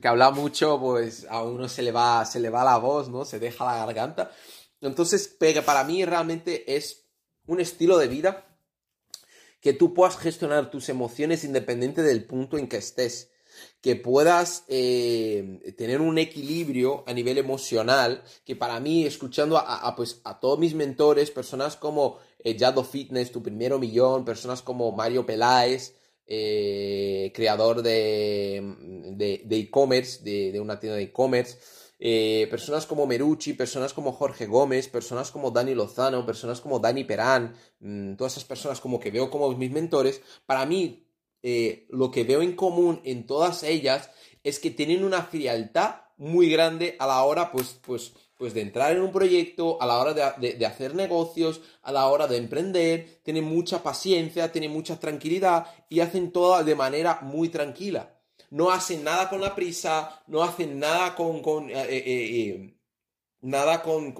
Que 0.00 0.08
habla 0.08 0.30
mucho, 0.30 0.80
pues 0.80 1.26
a 1.28 1.42
uno 1.42 1.68
se 1.68 1.82
le 1.82 1.92
va, 1.92 2.24
se 2.24 2.40
le 2.40 2.48
va 2.48 2.64
la 2.64 2.78
voz, 2.78 3.08
¿no? 3.10 3.26
Se 3.26 3.38
deja 3.38 3.66
la 3.66 3.84
garganta. 3.84 4.30
Entonces, 4.80 5.36
para 5.66 5.84
mí 5.84 6.04
realmente 6.06 6.74
es 6.74 7.06
un 7.46 7.60
estilo 7.60 7.98
de 7.98 8.08
vida 8.08 8.46
que 9.60 9.74
tú 9.74 9.92
puedas 9.92 10.16
gestionar 10.16 10.70
tus 10.70 10.88
emociones 10.88 11.44
independiente 11.44 12.02
del 12.02 12.24
punto 12.24 12.56
en 12.56 12.66
que 12.66 12.78
estés 12.78 13.30
que 13.80 13.96
puedas 13.96 14.64
eh, 14.68 15.74
tener 15.76 16.00
un 16.00 16.18
equilibrio 16.18 17.02
a 17.06 17.14
nivel 17.14 17.38
emocional, 17.38 18.22
que 18.44 18.56
para 18.56 18.78
mí, 18.80 19.06
escuchando 19.06 19.56
a, 19.56 19.94
pues, 19.96 20.20
a 20.24 20.38
todos 20.38 20.58
mis 20.58 20.74
mentores, 20.74 21.30
personas 21.30 21.76
como 21.76 22.18
eh, 22.38 22.56
Yado 22.56 22.84
Fitness, 22.84 23.32
Tu 23.32 23.42
Primero 23.42 23.78
Millón, 23.78 24.24
personas 24.24 24.60
como 24.62 24.92
Mario 24.92 25.24
Peláez, 25.24 25.96
eh, 26.26 27.32
creador 27.34 27.82
de 27.82 28.56
e-commerce, 29.50 30.22
de, 30.22 30.52
de, 30.52 30.60
una 30.60 30.78
tienda 30.78 30.96
de 30.96 31.04
e-commerce, 31.04 31.58
personas 32.50 32.86
como 32.86 33.06
Merucci, 33.06 33.54
personas 33.54 33.94
como 33.94 34.12
Jorge 34.12 34.46
Gómez, 34.46 34.88
personas 34.88 35.30
como 35.30 35.50
Dani 35.50 35.74
Lozano, 35.74 36.24
personas 36.26 36.60
como 36.60 36.78
Dani 36.78 37.04
Perán, 37.04 37.54
mm, 37.80 38.14
todas 38.16 38.34
esas 38.34 38.44
personas 38.44 38.80
como 38.80 39.00
que 39.00 39.10
veo 39.10 39.30
como 39.30 39.50
mis 39.52 39.70
mentores, 39.70 40.20
para 40.46 40.66
mí 40.66 41.09
eh, 41.42 41.86
lo 41.90 42.10
que 42.10 42.24
veo 42.24 42.42
en 42.42 42.54
común 42.54 43.00
en 43.04 43.26
todas 43.26 43.62
ellas 43.62 44.10
es 44.42 44.58
que 44.58 44.70
tienen 44.70 45.04
una 45.04 45.22
frialdad 45.22 46.02
muy 46.16 46.50
grande 46.50 46.96
a 46.98 47.06
la 47.06 47.22
hora, 47.24 47.50
pues, 47.50 47.78
pues, 47.82 48.12
pues 48.36 48.52
de 48.52 48.60
entrar 48.60 48.92
en 48.92 49.00
un 49.02 49.10
proyecto, 49.10 49.80
a 49.80 49.86
la 49.86 49.98
hora 49.98 50.12
de, 50.12 50.66
hacer 50.66 50.94
negocios, 50.94 51.62
a 51.82 51.92
la 51.92 52.06
hora 52.08 52.26
de 52.26 52.36
emprender, 52.36 53.20
tienen 53.22 53.44
mucha 53.44 53.82
paciencia, 53.82 54.52
tienen 54.52 54.70
mucha 54.70 55.00
tranquilidad 55.00 55.66
y 55.88 56.00
hacen 56.00 56.30
todo 56.30 56.62
de 56.62 56.74
manera 56.74 57.20
muy 57.22 57.48
tranquila. 57.48 58.18
No 58.50 58.70
hacen 58.70 59.04
nada 59.04 59.30
con 59.30 59.40
la 59.40 59.54
prisa, 59.54 60.22
no 60.26 60.42
hacen 60.42 60.78
nada 60.78 61.14
con, 61.14 61.40
con 61.42 61.70
eh, 61.70 61.86
eh, 61.88 62.74
nada 63.40 63.82
con 63.82 64.12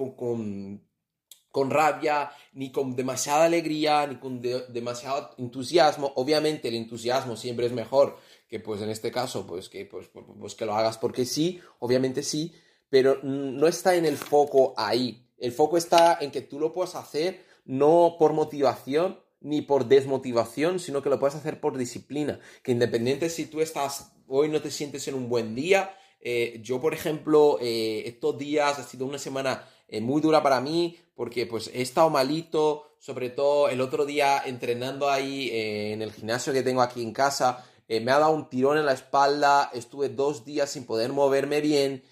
rabia, 1.53 2.31
ni 2.53 2.71
con 2.71 2.95
demasiada 2.95 3.45
alegría, 3.45 4.07
ni 4.07 4.15
con 4.17 4.41
demasiado 4.41 5.31
entusiasmo. 5.37 6.13
Obviamente 6.15 6.67
el 6.67 6.75
entusiasmo 6.75 7.35
siempre 7.35 7.65
es 7.65 7.73
mejor 7.73 8.17
que 8.47 8.59
pues 8.59 8.81
en 8.81 8.89
este 8.89 9.11
caso 9.11 9.47
pues 9.47 9.69
que, 9.69 9.85
pues, 9.85 10.07
pues, 10.07 10.25
pues, 10.39 10.55
que 10.55 10.65
lo 10.65 10.75
hagas 10.75 10.97
porque 10.97 11.25
sí, 11.25 11.61
obviamente 11.79 12.21
sí, 12.21 12.53
pero 12.89 13.19
no 13.23 13.67
está 13.67 13.95
en 13.95 14.05
el 14.05 14.17
foco 14.17 14.73
ahí. 14.75 15.25
El 15.37 15.51
foco 15.53 15.77
está 15.77 16.17
en 16.19 16.31
que 16.31 16.41
tú 16.41 16.59
lo 16.59 16.73
puedas 16.73 16.95
hacer 16.95 17.45
no 17.65 18.17
por 18.19 18.33
motivación 18.33 19.19
ni 19.39 19.61
por 19.61 19.87
desmotivación, 19.87 20.79
sino 20.79 21.01
que 21.01 21.09
lo 21.09 21.19
puedes 21.19 21.35
hacer 21.35 21.59
por 21.59 21.77
disciplina. 21.77 22.39
Que 22.61 22.73
independiente 22.73 23.29
si 23.29 23.45
tú 23.45 23.61
estás 23.61 24.13
hoy 24.27 24.49
no 24.49 24.61
te 24.61 24.71
sientes 24.71 25.07
en 25.07 25.15
un 25.15 25.29
buen 25.29 25.55
día, 25.55 25.97
eh, 26.21 26.59
yo 26.63 26.79
por 26.79 26.93
ejemplo 26.93 27.57
eh, 27.59 28.03
estos 28.05 28.37
días 28.37 28.79
ha 28.79 28.83
sido 28.83 29.05
una 29.05 29.17
semana 29.17 29.67
eh, 29.91 30.01
muy 30.01 30.21
dura 30.21 30.41
para 30.41 30.59
mí 30.61 30.97
porque 31.13 31.45
pues 31.45 31.69
he 31.73 31.81
estado 31.81 32.09
malito, 32.09 32.95
sobre 32.97 33.29
todo 33.29 33.69
el 33.69 33.81
otro 33.81 34.05
día 34.05 34.41
entrenando 34.43 35.09
ahí 35.09 35.49
eh, 35.49 35.93
en 35.93 36.01
el 36.01 36.11
gimnasio 36.11 36.53
que 36.53 36.63
tengo 36.63 36.81
aquí 36.81 37.03
en 37.03 37.13
casa, 37.13 37.63
eh, 37.87 37.99
me 37.99 38.11
ha 38.11 38.17
dado 38.17 38.31
un 38.31 38.49
tirón 38.49 38.79
en 38.79 38.85
la 38.87 38.93
espalda, 38.93 39.69
estuve 39.73 40.09
dos 40.09 40.45
días 40.45 40.71
sin 40.71 40.85
poder 40.85 41.11
moverme 41.11 41.61
bien 41.61 42.03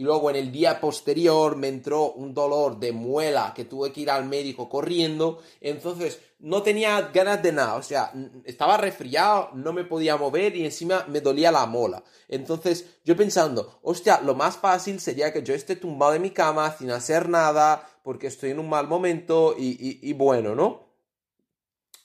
y 0.00 0.02
luego 0.02 0.30
en 0.30 0.36
el 0.36 0.50
día 0.50 0.80
posterior 0.80 1.56
me 1.56 1.68
entró 1.68 2.12
un 2.12 2.32
dolor 2.32 2.80
de 2.80 2.90
muela 2.90 3.52
que 3.54 3.66
tuve 3.66 3.92
que 3.92 4.00
ir 4.00 4.10
al 4.10 4.24
médico 4.24 4.66
corriendo, 4.66 5.42
entonces 5.60 6.18
no 6.38 6.62
tenía 6.62 7.10
ganas 7.12 7.42
de 7.42 7.52
nada, 7.52 7.74
o 7.74 7.82
sea, 7.82 8.10
estaba 8.46 8.78
resfriado, 8.78 9.50
no 9.52 9.74
me 9.74 9.84
podía 9.84 10.16
mover 10.16 10.56
y 10.56 10.64
encima 10.64 11.04
me 11.06 11.20
dolía 11.20 11.52
la 11.52 11.66
mola. 11.66 12.02
Entonces 12.28 12.86
yo 13.04 13.14
pensando, 13.14 13.78
hostia, 13.82 14.22
lo 14.22 14.34
más 14.34 14.56
fácil 14.56 15.00
sería 15.00 15.34
que 15.34 15.42
yo 15.42 15.52
esté 15.52 15.76
tumbado 15.76 16.14
en 16.14 16.22
mi 16.22 16.30
cama 16.30 16.74
sin 16.78 16.90
hacer 16.92 17.28
nada 17.28 17.86
porque 18.02 18.28
estoy 18.28 18.52
en 18.52 18.58
un 18.58 18.70
mal 18.70 18.88
momento 18.88 19.54
y, 19.58 19.98
y 20.00 20.12
bueno, 20.14 20.54
¿no? 20.54 20.88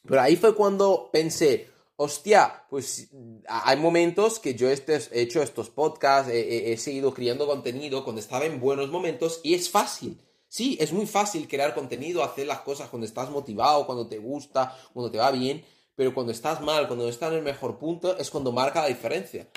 Pero 0.06 0.20
ahí 0.20 0.36
fue 0.36 0.54
cuando 0.54 1.10
pensé, 1.14 1.70
hostia, 1.98 2.66
pues 2.70 3.10
hay 3.48 3.78
momentos 3.78 4.40
que 4.40 4.56
yo 4.56 4.70
he 4.70 4.84
hecho 5.12 5.42
estos 5.42 5.70
podcasts, 5.70 6.32
he, 6.32 6.76
seguido 6.78 7.14
creando 7.14 7.48
contenido 7.48 8.04
cuando 8.04 8.20
estaba 8.20 8.46
en 8.46 8.60
buenos 8.60 8.90
momentos 8.90 9.40
y 9.44 9.54
es 9.54 9.70
fácil. 9.70 10.22
Sí, 10.48 10.78
es 10.80 10.94
muy 10.94 11.06
fácil 11.06 11.48
crear 11.48 11.74
contenido, 11.74 12.24
hacer 12.24 12.48
las 12.48 12.62
cosas 12.62 12.90
cuando 12.90 13.06
estás 13.06 13.30
motivado, 13.30 13.86
cuando 13.86 14.08
te 14.08 14.20
gusta, 14.20 14.78
cuando 14.94 15.12
te 15.12 15.18
va 15.18 15.32
bien, 15.32 15.66
pero 15.96 16.14
cuando 16.14 16.32
estás 16.32 16.62
mal, 16.62 16.88
cuando 16.88 17.06
no 17.06 17.10
estás 17.10 17.32
en 17.32 17.40
el 17.40 17.44
mejor 17.44 17.78
punto, 17.78 18.18
es 18.18 18.30
cuando 18.30 18.52
marca 18.52 18.82
la 18.82 18.88
diferencia. 18.88 19.50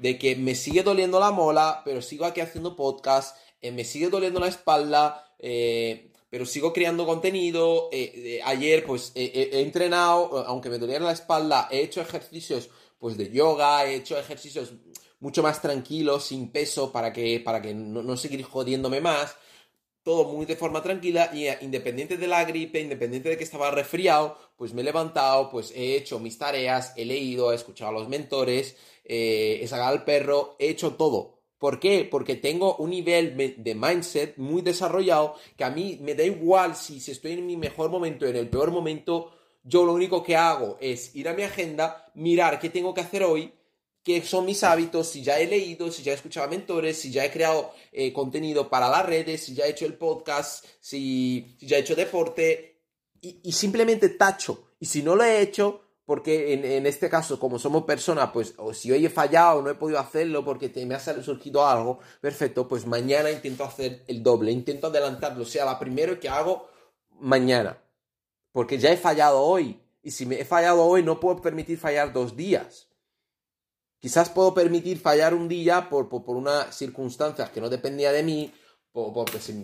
De 0.00 0.18
que 0.18 0.36
me 0.36 0.54
sigue 0.54 0.82
doliendo 0.82 1.20
la 1.20 1.30
mola, 1.30 1.82
pero 1.84 2.02
sigo 2.02 2.24
aquí 2.24 2.40
haciendo 2.40 2.74
podcast, 2.74 3.36
eh, 3.60 3.70
me 3.70 3.84
sigue 3.84 4.08
doliendo 4.08 4.40
la 4.40 4.48
espalda, 4.48 5.34
eh, 5.38 6.12
pero 6.34 6.46
sigo 6.46 6.72
creando 6.72 7.06
contenido. 7.06 7.90
Eh, 7.92 8.40
ayer, 8.44 8.84
pues, 8.84 9.12
he 9.14 9.60
entrenado, 9.60 10.44
aunque 10.48 10.68
me 10.68 10.78
doliera 10.78 11.04
la 11.04 11.12
espalda, 11.12 11.68
he 11.70 11.78
hecho 11.82 12.00
ejercicios, 12.00 12.70
pues, 12.98 13.16
de 13.16 13.30
yoga, 13.30 13.86
he 13.86 13.94
hecho 13.94 14.18
ejercicios 14.18 14.72
mucho 15.20 15.44
más 15.44 15.62
tranquilos, 15.62 16.24
sin 16.24 16.50
peso, 16.50 16.90
para 16.90 17.12
que, 17.12 17.38
para 17.38 17.62
que 17.62 17.72
no, 17.72 18.16
seguir 18.16 18.42
jodiéndome 18.42 19.00
más. 19.00 19.36
todo 20.02 20.24
muy 20.24 20.44
de 20.44 20.56
forma 20.56 20.82
tranquila 20.82 21.30
y 21.32 21.46
eh, 21.46 21.56
independiente 21.60 22.16
de 22.16 22.26
la 22.26 22.44
gripe, 22.44 22.80
independiente 22.80 23.28
de 23.28 23.38
que 23.38 23.44
estaba 23.44 23.70
resfriado, 23.70 24.36
pues 24.56 24.74
me 24.74 24.80
he 24.82 24.84
levantado, 24.84 25.48
pues 25.50 25.70
he 25.70 25.94
hecho 25.94 26.18
mis 26.18 26.36
tareas, 26.36 26.94
he 26.96 27.04
leído, 27.04 27.52
he 27.52 27.54
escuchado 27.54 27.90
a 27.90 28.00
los 28.00 28.08
mentores, 28.08 28.76
eh, 29.04 29.60
he 29.62 29.68
sacado 29.68 29.90
al 29.90 30.04
perro, 30.04 30.56
he 30.58 30.68
hecho 30.70 30.94
todo. 30.94 31.33
¿Por 31.64 31.80
qué? 31.80 32.06
Porque 32.10 32.36
tengo 32.36 32.76
un 32.76 32.90
nivel 32.90 33.54
de 33.56 33.74
mindset 33.74 34.36
muy 34.36 34.60
desarrollado 34.60 35.36
que 35.56 35.64
a 35.64 35.70
mí 35.70 35.98
me 36.02 36.14
da 36.14 36.22
igual 36.22 36.76
si, 36.76 36.98
estoy 37.10 37.32
en 37.32 37.46
mi 37.46 37.56
mejor 37.56 37.88
momento, 37.88 38.26
en 38.26 38.36
el 38.36 38.50
peor 38.50 38.70
momento, 38.70 39.32
yo 39.62 39.86
lo 39.86 39.94
único 39.94 40.22
que 40.22 40.36
hago 40.36 40.76
es 40.78 41.16
ir 41.16 41.26
a 41.26 41.32
mi 41.32 41.42
agenda, 41.42 42.12
mirar 42.12 42.60
qué 42.60 42.68
tengo 42.68 42.92
que 42.92 43.00
hacer 43.00 43.22
hoy, 43.22 43.50
qué 44.02 44.20
son 44.20 44.44
mis 44.44 44.62
hábitos, 44.62 45.08
si 45.08 45.22
ya 45.22 45.40
he 45.40 45.46
leído, 45.46 45.90
si 45.90 46.02
ya 46.02 46.12
he 46.12 46.16
escuchado 46.16 46.46
a 46.46 46.50
mentores, 46.50 47.00
si 47.00 47.10
ya 47.10 47.24
he 47.24 47.30
creado 47.30 47.72
eh, 47.92 48.12
contenido 48.12 48.68
para 48.68 48.90
las 48.90 49.06
redes, 49.06 49.46
si 49.46 49.54
ya 49.54 49.64
he 49.64 49.70
hecho 49.70 49.86
el 49.86 49.94
podcast, 49.94 50.66
si, 50.80 51.56
ya 51.60 51.78
he 51.78 51.80
hecho 51.80 51.96
deporte, 51.96 52.82
y, 53.22 53.52
simplemente 53.52 54.10
tacho. 54.10 54.72
Y 54.78 54.84
si 54.84 55.02
no 55.02 55.16
lo 55.16 55.24
he 55.24 55.40
hecho, 55.40 55.80
porque 56.06 56.52
en, 56.52 56.86
este 56.86 57.08
caso, 57.08 57.40
como 57.40 57.58
somos 57.58 57.84
personas, 57.84 58.30
pues 58.32 58.54
o 58.58 58.74
si 58.74 58.92
hoy 58.92 59.06
he 59.06 59.10
fallado, 59.10 59.62
no 59.62 59.70
he 59.70 59.74
podido 59.74 59.98
hacerlo 59.98 60.44
porque 60.44 60.70
me 60.84 60.94
ha 60.94 61.00
surgido 61.00 61.66
algo, 61.66 61.98
perfecto, 62.20 62.68
pues 62.68 62.86
mañana 62.86 63.30
intento 63.30 63.64
hacer 63.64 64.04
el 64.06 64.22
doble, 64.22 64.52
intento 64.52 64.88
adelantarlo, 64.88 65.44
o 65.44 65.46
sea, 65.46 65.64
la 65.64 65.78
primero 65.78 66.20
que 66.20 66.28
hago 66.28 66.68
mañana, 67.20 67.78
porque 68.52 68.78
ya 68.78 68.92
he 68.92 68.96
fallado 68.96 69.40
hoy. 69.40 69.80
Y 70.02 70.10
si 70.10 70.26
me 70.26 70.38
he 70.38 70.44
fallado 70.44 70.84
hoy, 70.84 71.02
no 71.02 71.18
puedo 71.18 71.40
permitir 71.40 71.78
fallar 71.78 72.12
dos 72.12 72.36
días. 72.36 72.88
Quizás 73.98 74.28
puedo 74.28 74.52
permitir 74.52 74.98
fallar 74.98 75.32
un 75.32 75.48
día 75.48 75.88
por, 75.88 76.10
por, 76.10 76.36
unas 76.36 76.76
circunstancias 76.76 77.48
que 77.48 77.62
no 77.62 77.70
dependía 77.70 78.12
de 78.12 78.22
mí, 78.22 78.52
porque 78.92 79.40
si 79.40 79.54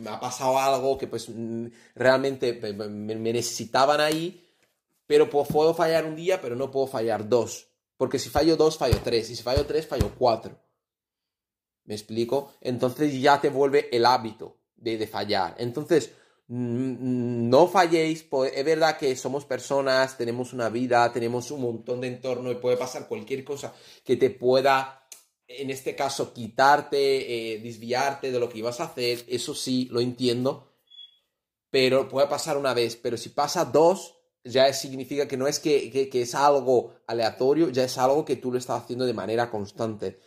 me 0.00 0.10
ha 0.10 0.18
pasado 0.18 0.58
algo 0.58 0.98
que 0.98 1.06
pues 1.06 1.28
mm, 1.28 1.66
realmente 1.94 2.54
me, 2.54 3.14
necesitaban 3.14 4.00
ahí, 4.00 4.43
pero 5.06 5.28
puedo 5.28 5.74
fallar 5.74 6.04
un 6.04 6.16
día, 6.16 6.40
pero 6.40 6.56
no 6.56 6.70
puedo 6.70 6.86
fallar 6.86 7.28
dos. 7.28 7.68
Porque 7.96 8.18
si 8.18 8.28
fallo 8.28 8.56
dos, 8.56 8.78
fallo 8.78 8.98
tres. 9.02 9.30
Y 9.30 9.36
si 9.36 9.42
fallo 9.42 9.66
tres, 9.66 9.86
fallo 9.86 10.12
cuatro. 10.18 10.58
¿Me 11.84 11.94
explico? 11.94 12.52
Entonces 12.60 13.20
ya 13.20 13.40
te 13.40 13.50
vuelve 13.50 13.88
el 13.94 14.06
hábito 14.06 14.58
de, 14.76 15.06
fallar. 15.06 15.54
Entonces, 15.58 16.12
no 16.48 17.68
falléis, 17.68 18.26
es 18.52 18.64
verdad 18.64 18.98
que 18.98 19.14
somos 19.16 19.44
personas, 19.44 20.16
tenemos 20.16 20.52
una 20.52 20.68
vida, 20.68 21.10
tenemos 21.12 21.50
un 21.50 21.62
montón 21.62 22.00
de 22.00 22.08
entorno 22.08 22.50
y 22.50 22.56
puede 22.56 22.76
pasar 22.76 23.08
cualquier 23.08 23.44
cosa 23.44 23.74
que 24.04 24.16
te 24.16 24.30
pueda, 24.30 25.06
en 25.46 25.70
este 25.70 25.94
caso, 25.94 26.32
quitarte, 26.32 27.54
eh, 27.54 27.58
desviarte 27.60 28.30
de 28.30 28.38
lo 28.38 28.48
que 28.48 28.58
ibas 28.58 28.80
a 28.80 28.84
hacer, 28.84 29.24
eso 29.28 29.54
sí, 29.54 29.88
lo 29.90 30.00
entiendo, 30.00 30.74
pero 31.70 32.08
puede 32.08 32.28
pasar 32.28 32.56
una 32.56 32.74
vez, 32.74 32.96
pero 32.96 33.16
si 33.16 33.30
pasa 33.30 33.64
dos, 33.64 34.13
ya 34.44 34.72
significa 34.72 35.26
que 35.26 35.36
no 35.36 35.46
es 35.46 35.58
que 35.58 36.08
es 36.12 36.34
algo 36.34 36.94
aleatorio, 37.06 37.70
ya 37.70 37.84
es 37.84 37.98
algo 37.98 38.24
que 38.24 38.36
tú 38.36 38.52
lo 38.52 38.58
estás 38.58 38.82
haciendo 38.82 39.06
de 39.06 39.14
manera 39.14 39.50
constante. 39.50 40.20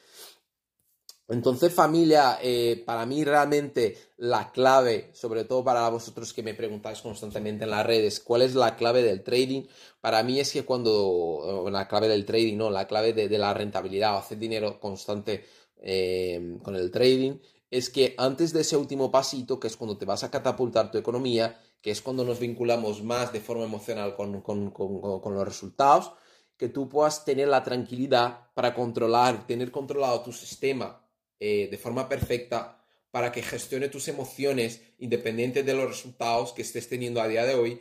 Entonces, 1.30 1.74
familia, 1.74 2.40
eh, 2.42 2.82
para 2.86 3.06
mí 3.06 3.26
realmente 3.26 3.98
la 4.16 4.50
clave, 4.52 5.10
sobre 5.14 5.44
todo 5.44 5.62
para 5.62 5.90
vosotros 5.90 6.32
que 6.32 6.42
me 6.42 6.54
preguntáis 6.54 7.02
constantemente 7.02 7.66
en 7.66 7.72
las 7.72 7.86
redes, 7.86 8.22
¿cuál 8.22 8.44
es 8.44 8.56
la 8.56 8.78
clave 8.78 9.04
del 9.04 9.24
trading? 9.24 9.64
Para 10.00 10.24
mí 10.24 10.40
es 10.40 10.54
que 10.54 10.64
cuando, 10.64 11.68
la 11.70 11.88
clave 11.90 12.08
del 12.08 12.26
trading, 12.26 12.56
no, 12.56 12.70
la 12.70 12.88
clave 12.88 13.12
de, 13.12 13.38
la 13.38 13.54
rentabilidad 13.54 14.16
o 14.16 14.20
hacer 14.20 14.38
dinero 14.40 14.80
constante 14.80 15.44
eh, 15.82 16.58
con 16.64 16.78
el 16.78 16.92
trading, 16.92 17.40
es 17.70 17.90
que 17.90 18.16
antes 18.18 18.54
de 18.54 18.62
ese 18.62 18.78
último 18.78 19.12
pasito, 19.12 19.60
que 19.60 19.68
es 19.68 19.76
cuando 19.76 19.98
te 19.98 20.06
vas 20.06 20.24
a 20.24 20.32
catapultar 20.32 20.92
tu 20.92 20.98
economía, 20.98 21.60
que 21.88 21.92
es 21.92 22.02
cuando 22.02 22.26
nos 22.26 22.42
vinculamos 22.42 23.02
más 23.02 23.32
de 23.32 23.40
forma 23.40 23.64
emocional 23.64 24.14
con, 24.14 24.42
con 24.42 25.34
los 25.34 25.46
resultados, 25.46 26.12
que 26.58 26.68
tú 26.68 26.90
puedas 26.90 27.24
tener 27.24 27.48
la 27.48 27.64
tranquilidad 27.64 28.52
para 28.56 28.74
controlar, 28.74 29.48
tener 29.48 29.72
controlado 29.72 30.22
tu 30.22 30.34
sistema 30.34 31.02
eh, 31.40 31.70
de 31.72 31.78
forma 31.78 32.10
perfecta 32.10 32.84
para 33.10 33.32
que 33.32 33.42
gestione 33.42 33.88
tus 33.88 34.10
emociones 34.10 34.82
independientes 34.98 35.66
de 35.66 35.74
los 35.76 35.88
resultados 35.88 36.52
que 36.52 36.64
estés 36.64 36.90
teniendo 36.90 37.22
a 37.22 37.28
día 37.30 37.46
de 37.46 37.56
hoy, 37.56 37.80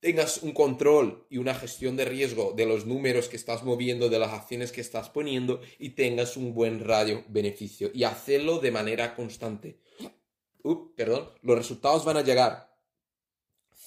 tengas 0.00 0.42
un 0.42 0.50
control 0.50 1.28
y 1.30 1.38
una 1.38 1.54
gestión 1.54 1.96
de 1.96 2.04
riesgo 2.04 2.52
de 2.52 2.66
los 2.66 2.84
números 2.84 3.28
que 3.28 3.36
estás 3.36 3.62
moviendo, 3.62 4.08
de 4.08 4.18
las 4.18 4.32
acciones 4.32 4.72
que 4.72 4.80
estás 4.80 5.08
poniendo 5.08 5.60
y 5.78 5.90
tengas 5.90 6.36
un 6.36 6.52
buen 6.52 6.80
radio 6.80 7.22
beneficio 7.28 7.92
y 7.94 8.02
hacerlo 8.02 8.58
de 8.58 8.72
manera 8.72 9.14
constante. 9.14 9.78
Perdón, 10.96 11.30
los 11.42 11.56
resultados 11.56 12.04
van 12.04 12.16
a 12.16 12.22
llegar. 12.22 12.71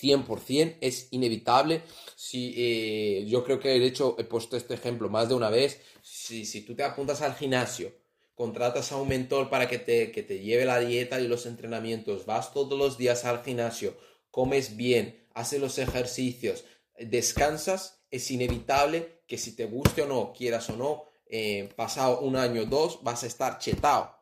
100% 0.05 0.77
es 0.81 1.07
inevitable. 1.11 1.83
Si, 2.15 2.53
eh, 2.57 3.25
yo 3.27 3.43
creo 3.43 3.59
que 3.59 3.69
de 3.69 3.85
hecho 3.85 4.15
he 4.17 4.23
puesto 4.23 4.57
este 4.57 4.73
ejemplo 4.73 5.09
más 5.09 5.29
de 5.29 5.35
una 5.35 5.49
vez. 5.49 5.81
Si, 6.01 6.45
si 6.45 6.61
tú 6.61 6.75
te 6.75 6.83
apuntas 6.83 7.21
al 7.21 7.35
gimnasio 7.35 7.91
contratas 8.35 8.91
a 8.91 8.97
un 8.97 9.07
mentor 9.07 9.49
para 9.49 9.67
que 9.67 9.79
te, 9.79 10.11
que 10.11 10.21
te 10.21 10.39
lleve 10.39 10.65
la 10.65 10.79
dieta 10.79 11.19
y 11.19 11.27
los 11.27 11.45
entrenamientos, 11.45 12.25
vas 12.25 12.53
todos 12.53 12.77
los 12.77 12.97
días 12.97 13.23
al 13.25 13.43
gimnasio, 13.43 13.95
comes 14.29 14.75
bien, 14.75 15.25
haces 15.33 15.61
los 15.61 15.77
ejercicios, 15.79 16.65
descansas, 16.99 18.03
es 18.11 18.29
inevitable 18.29 19.23
que 19.25 19.37
si 19.37 19.55
te 19.55 19.65
guste 19.65 20.03
o 20.03 20.07
no, 20.07 20.33
quieras 20.33 20.69
o 20.69 20.75
no, 20.75 21.05
eh, 21.27 21.69
pasado 21.75 22.19
un 22.19 22.35
año 22.35 22.63
o 22.63 22.65
dos, 22.65 22.99
vas 23.03 23.23
a 23.23 23.27
estar 23.27 23.57
chetado. 23.57 24.13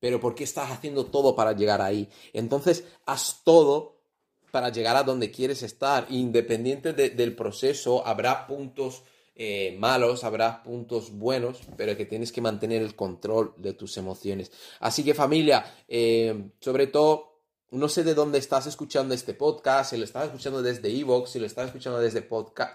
Pero 0.00 0.20
¿por 0.20 0.34
qué 0.34 0.44
estás 0.44 0.70
haciendo 0.70 1.06
todo 1.06 1.34
para 1.34 1.52
llegar 1.52 1.80
ahí? 1.80 2.10
Entonces, 2.32 2.84
haz 3.06 3.42
todo 3.44 3.93
para 4.54 4.68
llegar 4.68 4.94
a 4.94 5.02
donde 5.02 5.32
quieres 5.32 5.64
estar. 5.64 6.06
Independiente 6.10 6.92
del 6.92 7.34
proceso, 7.34 8.06
habrá 8.06 8.46
puntos 8.46 9.02
eh, 9.34 9.74
malos, 9.80 10.22
habrá 10.22 10.62
puntos 10.62 11.10
buenos, 11.10 11.58
pero 11.76 11.96
que 11.96 12.06
tienes 12.06 12.30
que 12.30 12.40
mantener 12.40 12.80
el 12.80 12.94
control 12.94 13.52
de 13.56 13.72
tus 13.72 13.96
emociones. 13.96 14.52
Así 14.78 15.02
que 15.02 15.12
familia, 15.12 15.66
eh, 15.88 16.50
sobre 16.60 16.86
todo, 16.86 17.42
no 17.72 17.88
sé 17.88 18.04
de 18.04 18.14
dónde 18.14 18.38
estás 18.38 18.68
escuchando 18.68 19.12
este 19.12 19.34
podcast, 19.34 19.90
si 19.90 19.96
lo 19.96 20.04
estás 20.04 20.26
escuchando 20.26 20.62
desde 20.62 20.88
Evox, 20.88 21.30
si 21.30 21.40
lo 21.40 21.46
estás 21.46 21.66
escuchando 21.66 21.98
desde 21.98 22.24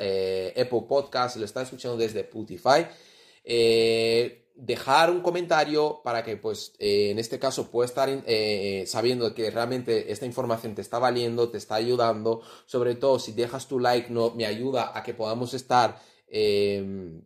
eh, 0.01 0.53
Apple 0.57 0.83
Podcast, 0.85 1.35
si 1.35 1.39
lo 1.39 1.45
estás 1.45 1.63
escuchando 1.63 1.95
desde 1.95 2.19
Spotify. 2.19 2.87
Dejar 4.59 5.09
un 5.09 5.21
comentario 5.21 6.01
para 6.03 6.23
que 6.23 6.37
pues 6.37 6.73
en 6.79 7.17
este 7.19 7.39
caso 7.39 7.71
puedas 7.71 7.91
estar 7.91 8.09
sabiendo 8.85 9.33
que 9.33 9.49
realmente 9.51 10.11
esta 10.11 10.25
información 10.25 10.75
te 10.75 10.81
está 10.81 10.99
valiendo, 10.99 11.49
te 11.49 11.57
está 11.57 11.75
ayudando, 11.75 12.41
sobre 12.65 12.95
todo 12.95 13.19
si 13.19 13.31
dejas 13.31 13.67
tu 13.67 13.79
like 13.79 14.11
no 14.11 14.31
me 14.31 14.45
ayuda 14.45 14.91
a 14.93 15.03
que 15.03 15.13
podamos 15.13 15.53
estar 15.53 15.99
Em, 16.29 17.23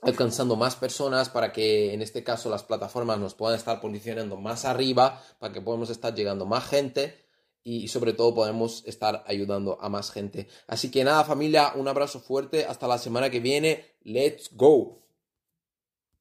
alcanzando 0.00 0.56
más 0.56 0.76
personas 0.76 1.30
para 1.30 1.52
que 1.52 1.94
en 1.94 2.02
este 2.02 2.22
caso 2.24 2.50
las 2.50 2.62
plataformas 2.62 3.18
nos 3.18 3.34
puedan 3.34 3.56
estar 3.56 3.80
posicionando 3.80 4.36
más 4.36 4.64
arriba, 4.64 5.22
para 5.38 5.52
que 5.52 5.62
podamos 5.62 5.88
estar 5.88 6.14
llegando 6.14 6.44
más 6.44 6.66
gente 6.66 7.16
y 7.62 7.88
sobre 7.88 8.12
todo 8.12 8.34
podemos 8.34 8.82
estar 8.86 9.24
ayudando 9.26 9.78
a 9.80 9.88
más 9.88 10.10
gente. 10.10 10.48
Así 10.66 10.90
que 10.90 11.04
nada 11.04 11.24
familia, 11.24 11.72
un 11.74 11.88
abrazo 11.88 12.20
fuerte, 12.20 12.66
hasta 12.66 12.86
la 12.86 12.98
semana 12.98 13.30
que 13.30 13.40
viene, 13.40 13.96
let's 14.02 14.50
go. 14.54 15.03